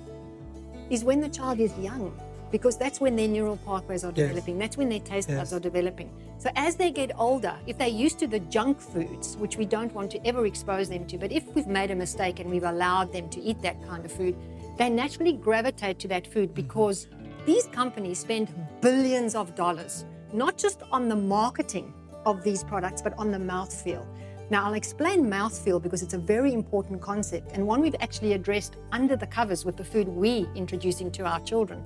is 0.90 1.04
when 1.04 1.20
the 1.20 1.30
child 1.30 1.60
is 1.60 1.78
young, 1.80 2.14
because 2.52 2.78
that's 2.78 3.02
when 3.02 3.16
their 3.16 3.28
neural 3.28 3.58
pathways 3.58 4.04
are 4.04 4.14
Yes. 4.16 4.28
developing, 4.28 4.60
that's 4.60 4.78
when 4.78 4.88
their 4.90 5.00
taste 5.00 5.30
Yes. 5.30 5.38
buds 5.38 5.54
are 5.54 5.60
developing. 5.60 6.10
So 6.38 6.50
as 6.56 6.76
they 6.76 6.92
get 6.92 7.12
older, 7.18 7.56
if 7.66 7.78
they're 7.78 7.88
used 7.88 8.20
to 8.20 8.28
the 8.28 8.40
junk 8.40 8.80
foods, 8.80 9.36
which 9.38 9.58
we 9.58 9.66
don't 9.66 9.94
want 9.94 10.12
to 10.12 10.26
ever 10.28 10.46
expose 10.46 10.88
them 10.90 11.06
to, 11.08 11.18
but 11.18 11.32
if 11.32 11.44
we've 11.56 11.68
made 11.68 11.92
a 11.92 11.96
mistake 11.96 12.40
and 12.40 12.50
we've 12.50 12.64
allowed 12.64 13.12
them 13.12 13.30
to 13.30 13.42
eat 13.42 13.62
that 13.62 13.82
kind 13.88 14.06
of 14.06 14.12
food, 14.12 14.36
they 14.78 14.90
naturally 14.90 15.34
gravitate 15.34 15.98
to 16.00 16.08
that 16.10 16.28
food 16.28 16.50
mm-hmm. 16.50 16.62
because 16.62 17.08
these 17.46 17.66
companies 17.68 18.20
spend 18.20 18.54
billions 18.82 19.34
of 19.36 19.56
dollars, 19.56 20.06
not 20.34 20.58
just 20.58 20.82
on 20.92 21.10
the 21.10 21.16
marketing 21.16 21.94
of 22.26 22.44
these 22.44 22.64
products, 22.64 23.02
but 23.02 23.14
on 23.18 23.32
the 23.32 23.38
mouthfeel. 23.38 24.06
Now, 24.52 24.66
I'll 24.66 24.76
explain 24.76 25.26
mouthfeel 25.26 25.82
because 25.82 26.04
it's 26.04 26.14
a 26.14 26.20
very 26.20 26.54
important 26.54 27.02
concept 27.02 27.52
and 27.54 27.66
one 27.66 27.82
we've 27.82 27.96
actually 28.00 28.34
addressed 28.34 28.76
under 28.92 29.16
the 29.16 29.26
covers 29.26 29.66
with 29.66 29.76
the 29.76 29.84
food 29.84 30.08
we're 30.08 30.48
introducing 30.54 31.12
to 31.14 31.26
our 31.26 31.40
children. 31.40 31.84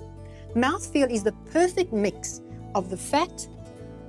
Mouthfeel 0.56 1.10
is 1.10 1.24
the 1.24 1.32
perfect 1.52 1.94
mix 1.94 2.42
of 2.76 2.90
the 2.90 2.98
fat 2.98 3.48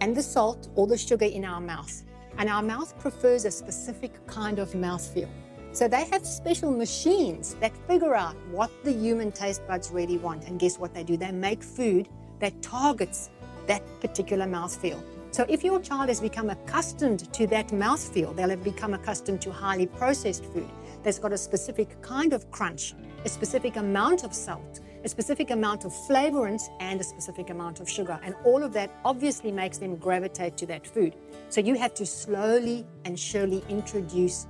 and 0.01 0.17
the 0.17 0.23
salt 0.23 0.69
or 0.75 0.89
the 0.89 0.99
sugar 0.99 1.27
in 1.27 1.45
our 1.45 1.61
mouth. 1.61 2.03
And 2.39 2.49
our 2.49 2.63
mouth 2.63 2.99
prefers 2.99 3.45
a 3.45 3.51
specific 3.53 4.27
kind 4.27 4.59
of 4.59 4.73
mouthfeel. 4.73 5.29
So 5.73 5.87
they 5.87 6.05
have 6.07 6.27
special 6.27 6.73
machines 6.73 7.55
that 7.61 7.77
figure 7.87 8.17
out 8.17 8.35
what 8.51 8.71
the 8.83 8.93
human 8.93 9.31
taste 9.31 9.65
buds 9.69 9.93
really 9.93 10.19
want. 10.19 10.49
And 10.49 10.59
guess 10.59 10.77
what 10.77 10.93
they 10.93 11.05
do? 11.05 11.17
They 11.17 11.31
make 11.31 11.63
food 11.63 12.09
that 12.41 12.61
targets 12.63 13.31
that 13.69 13.83
particular 14.01 14.47
mouthfeel. 14.47 15.01
So 15.33 15.47
if 15.49 15.63
your 15.63 15.81
child 15.81 16.09
has 16.09 16.21
become 16.21 16.51
accustomed 16.51 17.33
to 17.35 17.47
that 17.49 17.69
mouthfeel, 17.69 18.35
they'll 18.35 18.51
have 18.51 18.65
become 18.65 18.95
accustomed 18.95 19.41
to 19.43 19.53
highly 19.53 19.87
processed 19.87 20.45
food 20.47 20.69
that's 21.05 21.21
got 21.21 21.33
a 21.33 21.39
specific 21.39 22.03
kind 22.03 22.33
of 22.33 22.51
crunch, 22.51 22.95
a 23.25 23.29
specific 23.29 23.77
amount 23.77 24.25
of 24.25 24.35
salt, 24.35 24.81
a 25.05 25.09
specific 25.09 25.51
amount 25.51 25.85
of 25.85 25.93
flavorants, 25.93 26.65
and 26.81 27.01
a 27.01 27.05
specific 27.05 27.51
amount 27.51 27.79
of 27.79 27.89
sugar. 27.89 28.19
And 28.25 28.35
all 28.45 28.65
of 28.65 28.73
that 28.73 28.91
obviously 29.05 29.53
makes 29.53 29.79
them 29.79 29.97
gravitate 29.97 30.57
to 30.59 30.67
that 30.67 30.85
food. 30.85 31.15
So 31.49 31.61
you 31.61 31.77
have 31.77 31.95
to 31.95 32.07
slowly 32.07 32.85
and 33.05 33.19
surely 33.19 33.63
introduce 33.69 34.49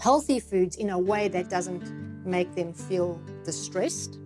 healthy 0.00 0.40
foods 0.40 0.76
in 0.76 0.90
a 0.90 0.98
way 0.98 1.28
that 1.28 1.48
doesn't 1.48 2.26
make 2.26 2.54
them 2.56 2.72
feel 2.72 3.20
distressed, 3.44 4.18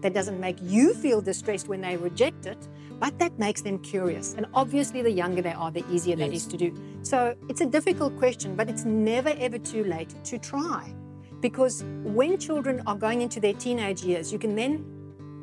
that 0.00 0.14
doesn't 0.14 0.40
make 0.40 0.56
you 0.62 0.94
feel 0.94 1.20
distressed 1.20 1.68
when 1.68 1.82
they 1.82 1.96
reject 1.96 2.46
it, 2.46 2.66
but 2.98 3.18
that 3.18 3.38
makes 3.38 3.62
them 3.62 3.78
curious. 3.78 4.34
And 4.34 4.46
obviously, 4.54 5.02
the 5.02 5.10
younger 5.10 5.42
they 5.42 5.52
are, 5.52 5.70
the 5.70 5.84
easier 5.90 6.16
that 6.16 6.32
Yes. 6.32 6.42
is 6.42 6.46
to 6.48 6.56
do. 6.56 6.74
So 7.02 7.34
it's 7.48 7.60
a 7.60 7.66
difficult 7.66 8.16
question, 8.18 8.56
but 8.56 8.68
it's 8.68 8.84
never 8.84 9.32
ever 9.38 9.58
too 9.58 9.84
late 9.84 10.14
to 10.24 10.38
try. 10.38 10.92
Because 11.40 11.84
when 12.04 12.38
children 12.38 12.82
are 12.86 12.96
going 12.96 13.20
into 13.20 13.40
their 13.40 13.52
teenage 13.54 14.02
years, 14.02 14.32
you 14.32 14.38
can 14.38 14.54
then 14.54 14.84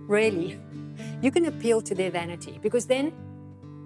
really, 0.08 0.60
you 1.22 1.32
can 1.32 1.46
appeal 1.46 1.82
to 1.82 1.94
their 1.94 2.10
vanity 2.10 2.60
because 2.62 2.88
then 2.88 3.14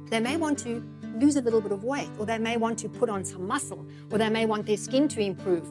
they 0.09 0.19
may 0.19 0.37
want 0.37 0.57
to 0.59 0.81
lose 1.19 1.35
a 1.35 1.41
little 1.41 1.61
bit 1.61 1.71
of 1.71 1.83
weight, 1.83 2.09
or 2.19 2.25
they 2.25 2.37
may 2.37 2.57
want 2.57 2.77
to 2.79 2.89
put 2.89 3.09
on 3.09 3.23
some 3.25 3.47
muscle, 3.47 3.85
or 4.11 4.17
they 4.17 4.29
may 4.29 4.45
want 4.45 4.65
their 4.65 4.77
skin 4.77 5.07
to 5.07 5.19
improve. 5.21 5.65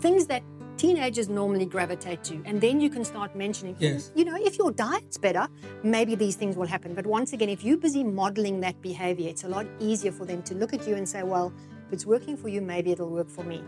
Things 0.00 0.26
that 0.26 0.42
teenagers 0.82 1.28
normally 1.28 1.66
gravitate 1.74 2.24
to. 2.24 2.42
And 2.44 2.60
then 2.60 2.80
you 2.80 2.90
can 2.90 3.04
start 3.04 3.36
mentioning, 3.36 3.76
Yes. 3.78 4.10
you 4.16 4.24
know, 4.24 4.36
if 4.48 4.58
your 4.58 4.72
diet's 4.72 5.16
better, 5.26 5.46
maybe 5.84 6.14
these 6.16 6.36
things 6.40 6.56
will 6.56 6.66
happen. 6.66 6.90
But 6.98 7.06
once 7.06 7.32
again, 7.32 7.48
if 7.56 7.62
you're 7.66 7.82
busy 7.88 8.02
modeling 8.02 8.56
that 8.66 8.76
behavior, 8.82 9.28
it's 9.28 9.44
a 9.44 9.48
lot 9.56 9.66
easier 9.78 10.12
for 10.18 10.24
them 10.30 10.42
to 10.48 10.54
look 10.54 10.72
at 10.74 10.82
you 10.88 10.94
and 10.96 11.08
say, 11.08 11.22
well, 11.22 11.52
if 11.86 11.92
it's 11.92 12.06
working 12.14 12.36
for 12.36 12.48
you, 12.48 12.60
maybe 12.60 12.90
it'll 12.90 13.14
work 13.20 13.30
for 13.30 13.44
me. 13.44 13.62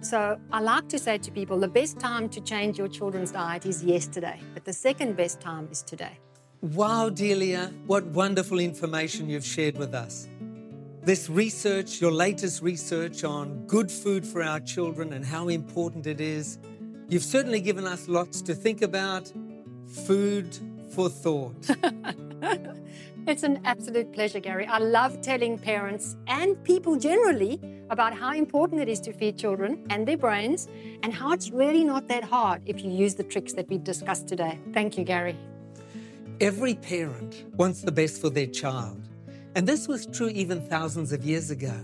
So 0.00 0.38
I 0.52 0.60
like 0.60 0.88
to 0.90 0.98
say 0.98 1.18
to 1.18 1.30
people, 1.32 1.58
the 1.58 1.68
best 1.80 1.98
time 1.98 2.28
to 2.30 2.40
change 2.40 2.78
your 2.78 2.88
children's 2.88 3.32
diet 3.32 3.66
is 3.66 3.82
yesterday, 3.84 4.40
but 4.54 4.64
the 4.64 4.72
second 4.72 5.16
best 5.16 5.40
time 5.40 5.68
is 5.72 5.82
today. 5.82 6.18
Wow, 6.62 7.10
Delia, 7.10 7.72
what 7.86 8.04
wonderful 8.06 8.58
information 8.60 9.28
you've 9.28 9.44
shared 9.56 9.76
with 9.76 9.92
us. 9.94 10.28
This 11.02 11.30
research, 11.30 12.00
your 12.00 12.12
latest 12.12 12.62
research 12.62 13.24
on 13.24 13.66
good 13.66 13.90
food 13.90 14.26
for 14.26 14.42
our 14.42 14.60
children 14.60 15.12
and 15.14 15.24
how 15.24 15.48
important 15.48 16.06
it 16.06 16.20
is, 16.20 16.58
you've 17.08 17.22
certainly 17.22 17.60
given 17.60 17.86
us 17.86 18.08
lots 18.08 18.42
to 18.42 18.54
think 18.54 18.82
about. 18.82 19.32
Food 20.06 20.56
for 20.94 21.08
thought. 21.08 21.70
It's 23.26 23.42
an 23.42 23.60
absolute 23.64 24.12
pleasure, 24.12 24.40
Gary. 24.40 24.66
I 24.66 24.78
love 24.78 25.20
telling 25.20 25.58
parents 25.58 26.16
and 26.26 26.62
people 26.64 26.96
generally 26.96 27.60
about 27.90 28.14
how 28.14 28.32
important 28.32 28.80
it 28.80 28.88
is 28.88 28.98
to 29.00 29.12
feed 29.12 29.38
children 29.38 29.86
and 29.90 30.08
their 30.08 30.16
brains 30.16 30.68
and 31.02 31.12
how 31.12 31.32
it's 31.32 31.50
really 31.50 31.84
not 31.84 32.08
that 32.08 32.24
hard 32.24 32.62
if 32.64 32.82
you 32.82 32.90
use 32.90 33.14
the 33.14 33.22
tricks 33.22 33.52
that 33.52 33.68
we've 33.68 33.84
discussed 33.84 34.26
today. 34.26 34.58
Thank 34.72 34.96
you, 34.96 35.04
Gary. 35.04 35.36
Every 36.40 36.74
parent 36.74 37.44
wants 37.56 37.82
the 37.82 37.92
best 37.92 38.20
for 38.22 38.30
their 38.30 38.46
child, 38.46 39.09
and 39.54 39.66
this 39.66 39.88
was 39.88 40.06
true 40.06 40.28
even 40.28 40.60
thousands 40.60 41.12
of 41.12 41.24
years 41.24 41.50
ago. 41.50 41.74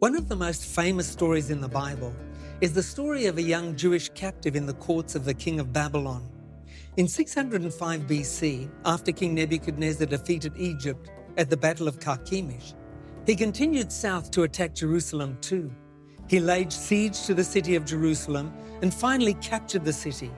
One 0.00 0.14
of 0.14 0.28
the 0.28 0.36
most 0.36 0.64
famous 0.64 1.06
stories 1.08 1.50
in 1.50 1.60
the 1.60 1.68
Bible 1.68 2.14
is 2.60 2.74
the 2.74 2.82
story 2.82 3.26
of 3.26 3.38
a 3.38 3.42
young 3.42 3.76
Jewish 3.76 4.10
captive 4.10 4.56
in 4.56 4.66
the 4.66 4.74
courts 4.74 5.14
of 5.14 5.24
the 5.24 5.34
king 5.34 5.58
of 5.58 5.72
Babylon. 5.72 6.28
In 6.96 7.08
605 7.08 8.02
BC, 8.02 8.70
after 8.84 9.12
King 9.12 9.34
Nebuchadnezzar 9.34 10.06
defeated 10.06 10.52
Egypt 10.56 11.10
at 11.36 11.48
the 11.48 11.56
Battle 11.56 11.88
of 11.88 12.00
Carchemish, 12.00 12.74
he 13.24 13.36
continued 13.36 13.92
south 13.92 14.30
to 14.32 14.42
attack 14.42 14.74
Jerusalem 14.74 15.38
too. 15.40 15.70
He 16.28 16.40
laid 16.40 16.72
siege 16.72 17.22
to 17.22 17.34
the 17.34 17.44
city 17.44 17.74
of 17.74 17.84
Jerusalem 17.84 18.52
and 18.82 18.92
finally 18.92 19.34
captured 19.34 19.84
the 19.84 19.92
city. 19.92 20.30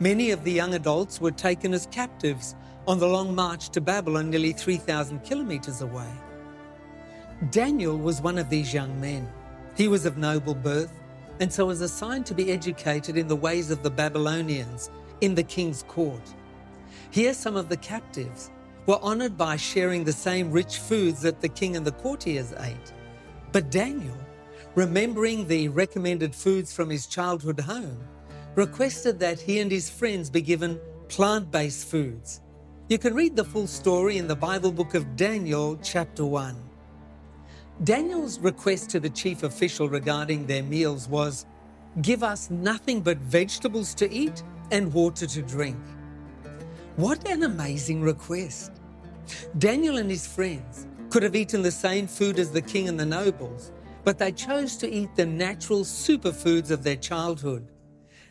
Many 0.00 0.30
of 0.30 0.44
the 0.44 0.52
young 0.52 0.74
adults 0.74 1.20
were 1.20 1.30
taken 1.30 1.74
as 1.74 1.86
captives 1.86 2.54
on 2.88 2.98
the 2.98 3.06
long 3.06 3.34
march 3.34 3.68
to 3.68 3.82
Babylon, 3.82 4.30
nearly 4.30 4.50
3,000 4.50 5.22
kilometers 5.22 5.82
away. 5.82 6.10
Daniel 7.50 7.98
was 7.98 8.22
one 8.22 8.38
of 8.38 8.48
these 8.48 8.72
young 8.72 8.98
men. 8.98 9.30
He 9.76 9.88
was 9.88 10.06
of 10.06 10.16
noble 10.16 10.54
birth 10.54 10.90
and 11.38 11.52
so 11.52 11.66
was 11.66 11.82
assigned 11.82 12.24
to 12.26 12.34
be 12.34 12.50
educated 12.50 13.18
in 13.18 13.28
the 13.28 13.36
ways 13.36 13.70
of 13.70 13.82
the 13.82 13.90
Babylonians 13.90 14.90
in 15.20 15.34
the 15.34 15.42
king's 15.42 15.82
court. 15.82 16.34
Here, 17.10 17.34
some 17.34 17.56
of 17.56 17.68
the 17.68 17.76
captives 17.76 18.50
were 18.86 18.98
honored 19.02 19.36
by 19.36 19.56
sharing 19.56 20.02
the 20.02 20.12
same 20.12 20.50
rich 20.50 20.78
foods 20.78 21.20
that 21.20 21.42
the 21.42 21.48
king 21.48 21.76
and 21.76 21.86
the 21.86 21.92
courtiers 21.92 22.54
ate. 22.58 22.92
But 23.52 23.70
Daniel, 23.70 24.16
remembering 24.74 25.46
the 25.46 25.68
recommended 25.68 26.34
foods 26.34 26.72
from 26.72 26.88
his 26.88 27.06
childhood 27.06 27.60
home, 27.60 28.00
requested 28.54 29.20
that 29.20 29.38
he 29.38 29.60
and 29.60 29.70
his 29.70 29.90
friends 29.90 30.30
be 30.30 30.40
given 30.40 30.80
plant 31.08 31.50
based 31.50 31.86
foods. 31.86 32.40
You 32.88 32.96
can 32.96 33.14
read 33.14 33.36
the 33.36 33.44
full 33.44 33.66
story 33.66 34.16
in 34.16 34.26
the 34.26 34.34
Bible 34.34 34.72
book 34.72 34.94
of 34.94 35.14
Daniel, 35.14 35.78
chapter 35.82 36.24
1. 36.24 36.56
Daniel's 37.84 38.38
request 38.38 38.88
to 38.88 38.98
the 38.98 39.10
chief 39.10 39.42
official 39.42 39.90
regarding 39.90 40.46
their 40.46 40.62
meals 40.62 41.06
was 41.06 41.44
give 42.00 42.22
us 42.22 42.48
nothing 42.48 43.02
but 43.02 43.18
vegetables 43.18 43.94
to 43.96 44.10
eat 44.10 44.42
and 44.70 44.90
water 44.90 45.26
to 45.26 45.42
drink. 45.42 45.76
What 46.96 47.28
an 47.28 47.42
amazing 47.42 48.00
request! 48.00 48.72
Daniel 49.58 49.98
and 49.98 50.10
his 50.10 50.26
friends 50.26 50.86
could 51.10 51.22
have 51.22 51.36
eaten 51.36 51.60
the 51.60 51.70
same 51.70 52.06
food 52.06 52.38
as 52.38 52.50
the 52.50 52.62
king 52.62 52.88
and 52.88 52.98
the 52.98 53.04
nobles, 53.04 53.70
but 54.02 54.16
they 54.16 54.32
chose 54.32 54.78
to 54.78 54.90
eat 54.90 55.14
the 55.14 55.26
natural 55.26 55.80
superfoods 55.80 56.70
of 56.70 56.82
their 56.84 56.96
childhood. 56.96 57.68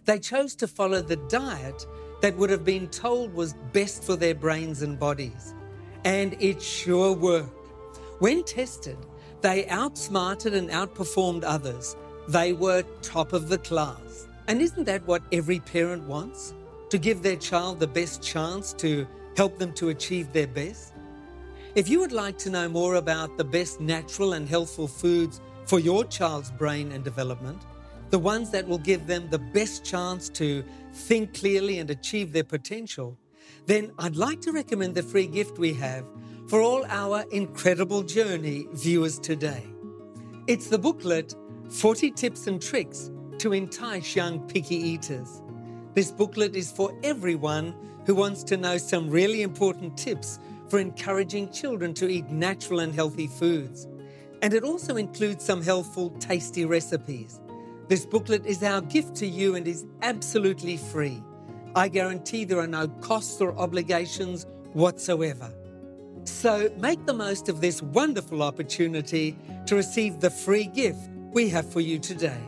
They 0.06 0.18
chose 0.18 0.56
to 0.56 0.68
follow 0.68 1.04
the 1.04 1.18
diet 1.30 1.86
that 2.22 2.36
would 2.38 2.50
have 2.50 2.66
been 2.66 2.88
told 2.88 3.34
was 3.34 3.54
best 3.74 4.04
for 4.04 4.16
their 4.16 4.36
brains 4.36 4.82
and 4.82 5.00
bodies. 5.00 5.54
And 6.04 6.36
it 6.40 6.62
sure 6.62 7.14
worked. 7.14 7.68
When 8.20 8.44
tested, 8.44 8.98
they 9.42 9.68
outsmarted 9.68 10.54
and 10.54 10.70
outperformed 10.70 11.44
others. 11.44 11.96
They 12.28 12.54
were 12.54 12.84
top 13.02 13.34
of 13.34 13.50
the 13.50 13.60
class. 13.60 14.28
And 14.48 14.62
isn't 14.62 14.86
that 14.86 15.06
what 15.06 15.22
every 15.32 15.60
parent 15.60 16.04
wants? 16.04 16.54
To 16.90 16.98
give 16.98 17.22
their 17.22 17.36
child 17.36 17.80
the 17.80 17.88
best 17.88 18.24
chance 18.24 18.74
to 18.74 19.06
help 19.36 19.60
them 19.60 19.74
to 19.74 19.90
achieve 19.90 20.32
their 20.34 20.48
best? 20.48 20.94
If 21.76 21.90
you 21.90 22.00
would 22.00 22.12
like 22.12 22.38
to 22.40 22.50
know 22.50 22.68
more 22.68 22.96
about 22.96 23.38
the 23.38 23.44
best 23.44 23.80
natural 23.80 24.34
and 24.34 24.50
healthful 24.50 24.88
foods 24.88 25.42
for 25.66 25.80
your 25.80 26.06
child's 26.06 26.50
brain 26.50 26.92
and 26.92 27.04
development, 27.04 27.62
the 28.10 28.20
ones 28.20 28.50
that 28.52 28.68
will 28.68 28.78
give 28.78 29.08
them 29.08 29.30
the 29.30 29.40
best 29.40 29.84
chance 29.84 30.30
to 30.30 30.64
think 30.94 31.34
clearly 31.34 31.80
and 31.80 31.90
achieve 31.90 32.32
their 32.32 32.44
potential, 32.44 33.18
then 33.66 33.92
I'd 34.00 34.16
like 34.16 34.42
to 34.42 34.52
recommend 34.52 34.96
the 34.96 35.04
free 35.04 35.28
gift 35.28 35.58
we 35.60 35.74
have 35.74 36.06
for 36.48 36.62
all 36.62 36.86
our 36.88 37.26
incredible 37.32 38.04
journey 38.04 38.68
viewers 38.74 39.20
today. 39.20 39.64
It's 40.48 40.68
the 40.68 40.80
booklet 40.80 41.36
40 41.70 42.12
Tips 42.12 42.48
and 42.48 42.62
Tricks 42.62 43.12
to 43.40 43.52
Entice 43.52 44.16
Young 44.16 44.40
Picky 44.48 44.76
Eaters. 44.76 45.42
This 45.94 46.12
booklet 46.12 46.56
is 46.56 46.72
for 46.72 46.98
everyone 47.04 47.76
who 48.06 48.16
wants 48.16 48.44
to 48.46 48.56
know 48.56 48.78
some 48.78 49.10
really 49.10 49.42
important 49.42 49.98
tips 49.98 50.40
for 50.70 50.80
encouraging 50.80 51.52
children 51.52 51.94
to 51.96 52.08
eat 52.08 52.30
natural 52.30 52.80
and 52.80 52.96
healthy 52.96 53.28
foods. 53.28 53.88
And 54.42 54.54
it 54.54 54.64
also 54.64 54.96
includes 54.96 55.44
some 55.44 55.62
helpful, 55.62 56.12
tasty 56.12 56.64
recipes. 56.64 57.42
This 57.88 58.06
booklet 58.06 58.46
is 58.46 58.64
our 58.64 58.82
gift 58.82 59.16
to 59.18 59.28
you 59.28 59.56
and 59.56 59.66
is 59.66 59.86
absolutely 60.02 60.76
free. 60.76 61.24
I 61.74 61.88
guarantee 61.88 62.44
there 62.44 62.60
are 62.60 62.68
no 62.68 62.88
costs 62.88 63.40
or 63.40 63.58
obligations 63.58 64.46
whatsoever. 64.74 65.54
So 66.26 66.70
make 66.80 67.06
the 67.06 67.14
most 67.14 67.48
of 67.48 67.62
this 67.62 67.82
wonderful 67.82 68.44
opportunity 68.44 69.38
to 69.68 69.76
receive 69.76 70.20
the 70.20 70.30
free 70.30 70.66
gift 70.66 71.10
we 71.32 71.48
have 71.50 71.72
for 71.72 71.80
you 71.80 71.98
today. 71.98 72.42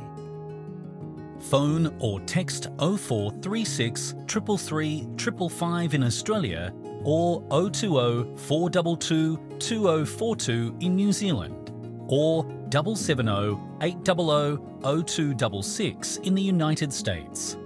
Phone 1.40 1.96
or 2.00 2.20
text 2.22 2.68
0436 2.78 4.16
333 4.28 5.08
555 5.18 5.94
in 5.94 6.04
Australia 6.04 6.74
or 7.06 7.42
020 7.50 8.36
422 8.36 9.38
2042 9.58 10.76
in 10.82 10.98
New 10.98 11.14
Zealand 11.14 11.72
or 12.10 12.44
770 12.72 13.69
800 13.82 14.60
0266 14.82 16.18
in 16.18 16.36
the 16.36 16.42
United 16.42 16.94
States. 16.94 17.58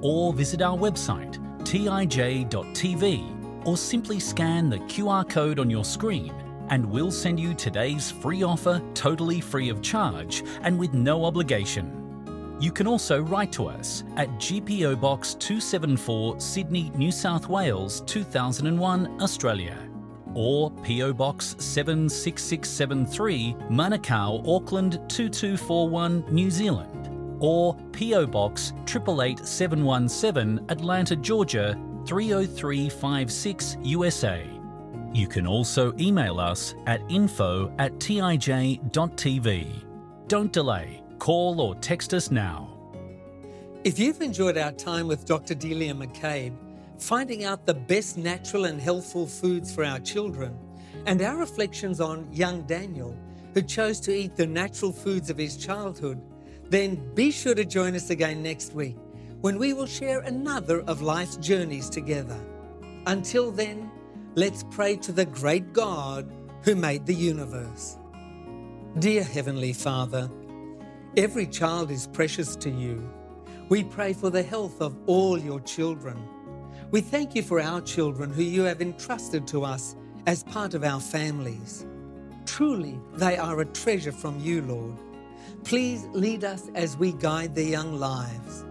Or 0.00 0.32
visit 0.32 0.62
our 0.62 0.76
website 0.76 1.38
tij.tv 1.64 3.66
or 3.66 3.76
simply 3.76 4.18
scan 4.18 4.68
the 4.68 4.78
QR 4.78 5.28
code 5.28 5.58
on 5.58 5.70
your 5.70 5.84
screen 5.84 6.32
and 6.68 6.84
we'll 6.84 7.10
send 7.10 7.38
you 7.38 7.54
today's 7.54 8.10
free 8.10 8.42
offer 8.42 8.80
totally 8.94 9.40
free 9.40 9.68
of 9.68 9.82
charge 9.82 10.42
and 10.62 10.78
with 10.78 10.94
no 10.94 11.24
obligation. 11.24 11.98
You 12.60 12.72
can 12.72 12.86
also 12.86 13.20
write 13.20 13.52
to 13.52 13.66
us 13.66 14.04
at 14.16 14.28
GPO 14.38 15.00
Box 15.00 15.34
274 15.34 16.40
Sydney, 16.40 16.90
New 16.94 17.10
South 17.10 17.48
Wales 17.48 18.02
2001, 18.02 19.20
Australia, 19.20 19.76
or 20.34 20.70
PO 20.70 21.12
Box 21.12 21.56
76673 21.58 23.56
Manukau, 23.70 24.46
Auckland 24.46 24.92
2241, 25.08 26.24
New 26.30 26.50
Zealand, 26.50 27.10
or 27.40 27.74
PO 27.92 28.26
Box 28.26 28.72
888717 28.86 30.64
Atlanta, 30.68 31.16
Georgia 31.16 31.76
30356 32.06 33.76
USA. 33.82 34.46
You 35.12 35.26
can 35.26 35.46
also 35.46 35.92
email 35.98 36.40
us 36.40 36.74
at 36.86 37.02
info 37.10 37.72
at 37.78 37.92
tij.tv. 37.98 39.66
Don't 40.28 40.52
delay, 40.52 41.02
call 41.18 41.60
or 41.60 41.74
text 41.76 42.14
us 42.14 42.30
now. 42.30 42.72
If 43.84 43.98
you've 43.98 44.22
enjoyed 44.22 44.56
our 44.56 44.72
time 44.72 45.08
with 45.08 45.26
Dr. 45.26 45.54
Delia 45.54 45.92
McCabe, 45.92 46.56
finding 47.02 47.44
out 47.44 47.66
the 47.66 47.74
best 47.74 48.16
natural 48.16 48.64
and 48.66 48.80
healthful 48.80 49.26
foods 49.26 49.74
for 49.74 49.84
our 49.84 49.98
children, 49.98 50.56
and 51.06 51.20
our 51.20 51.36
reflections 51.36 52.00
on 52.00 52.32
young 52.32 52.62
Daniel, 52.62 53.16
who 53.54 53.62
chose 53.62 53.98
to 54.00 54.14
eat 54.14 54.36
the 54.36 54.46
natural 54.46 54.92
foods 54.92 55.28
of 55.28 55.36
his 55.36 55.56
childhood, 55.56 56.22
then 56.70 57.12
be 57.14 57.30
sure 57.30 57.54
to 57.54 57.64
join 57.64 57.94
us 57.94 58.10
again 58.10 58.42
next 58.42 58.72
week 58.72 58.96
when 59.40 59.58
we 59.58 59.72
will 59.72 59.86
share 59.86 60.20
another 60.20 60.82
of 60.82 61.02
life's 61.02 61.36
journeys 61.36 61.90
together. 61.90 62.40
Until 63.06 63.50
then, 63.50 63.90
let's 64.36 64.64
pray 64.70 64.96
to 64.98 65.10
the 65.10 65.26
great 65.26 65.72
God 65.72 66.32
who 66.62 66.76
made 66.76 67.04
the 67.04 67.14
universe. 67.14 67.98
Dear 69.00 69.24
Heavenly 69.24 69.72
Father, 69.72 70.30
every 71.16 71.48
child 71.48 71.90
is 71.90 72.06
precious 72.06 72.54
to 72.56 72.70
you. 72.70 73.12
We 73.68 73.82
pray 73.82 74.12
for 74.12 74.30
the 74.30 74.44
health 74.44 74.80
of 74.80 74.96
all 75.06 75.36
your 75.36 75.60
children. 75.60 76.16
We 76.92 77.00
thank 77.00 77.34
you 77.34 77.42
for 77.42 77.58
our 77.58 77.80
children 77.80 78.30
who 78.30 78.42
you 78.42 78.64
have 78.64 78.82
entrusted 78.82 79.46
to 79.46 79.64
us 79.64 79.96
as 80.26 80.44
part 80.44 80.74
of 80.74 80.84
our 80.84 81.00
families. 81.00 81.86
Truly, 82.44 83.00
they 83.14 83.38
are 83.38 83.60
a 83.60 83.64
treasure 83.64 84.12
from 84.12 84.38
you, 84.38 84.60
Lord. 84.60 84.98
Please 85.64 86.04
lead 86.12 86.44
us 86.44 86.68
as 86.74 86.98
we 86.98 87.12
guide 87.12 87.54
their 87.54 87.64
young 87.64 87.98
lives. 87.98 88.66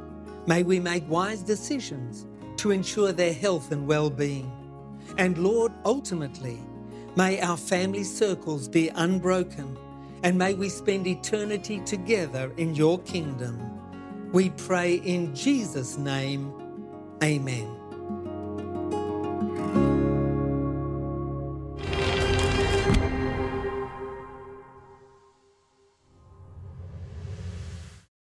May 0.45 0.61
we 0.61 0.79
make 0.79 1.09
wise 1.09 1.41
decisions 1.41 2.27
to 2.57 2.69
ensure 2.69 3.11
their 3.11 3.33
health 3.33 3.71
and 3.71 3.87
well 3.87 4.11
being. 4.11 4.51
And 5.17 5.39
Lord, 5.39 5.71
ultimately, 5.83 6.59
may 7.15 7.41
our 7.41 7.57
family 7.57 8.03
circles 8.03 8.67
be 8.67 8.89
unbroken 8.89 9.75
and 10.21 10.37
may 10.37 10.53
we 10.53 10.69
spend 10.69 11.07
eternity 11.07 11.79
together 11.85 12.53
in 12.57 12.75
your 12.75 12.99
kingdom. 12.99 13.59
We 14.31 14.51
pray 14.51 14.97
in 14.97 15.33
Jesus' 15.33 15.97
name. 15.97 16.53
Amen. 17.23 17.80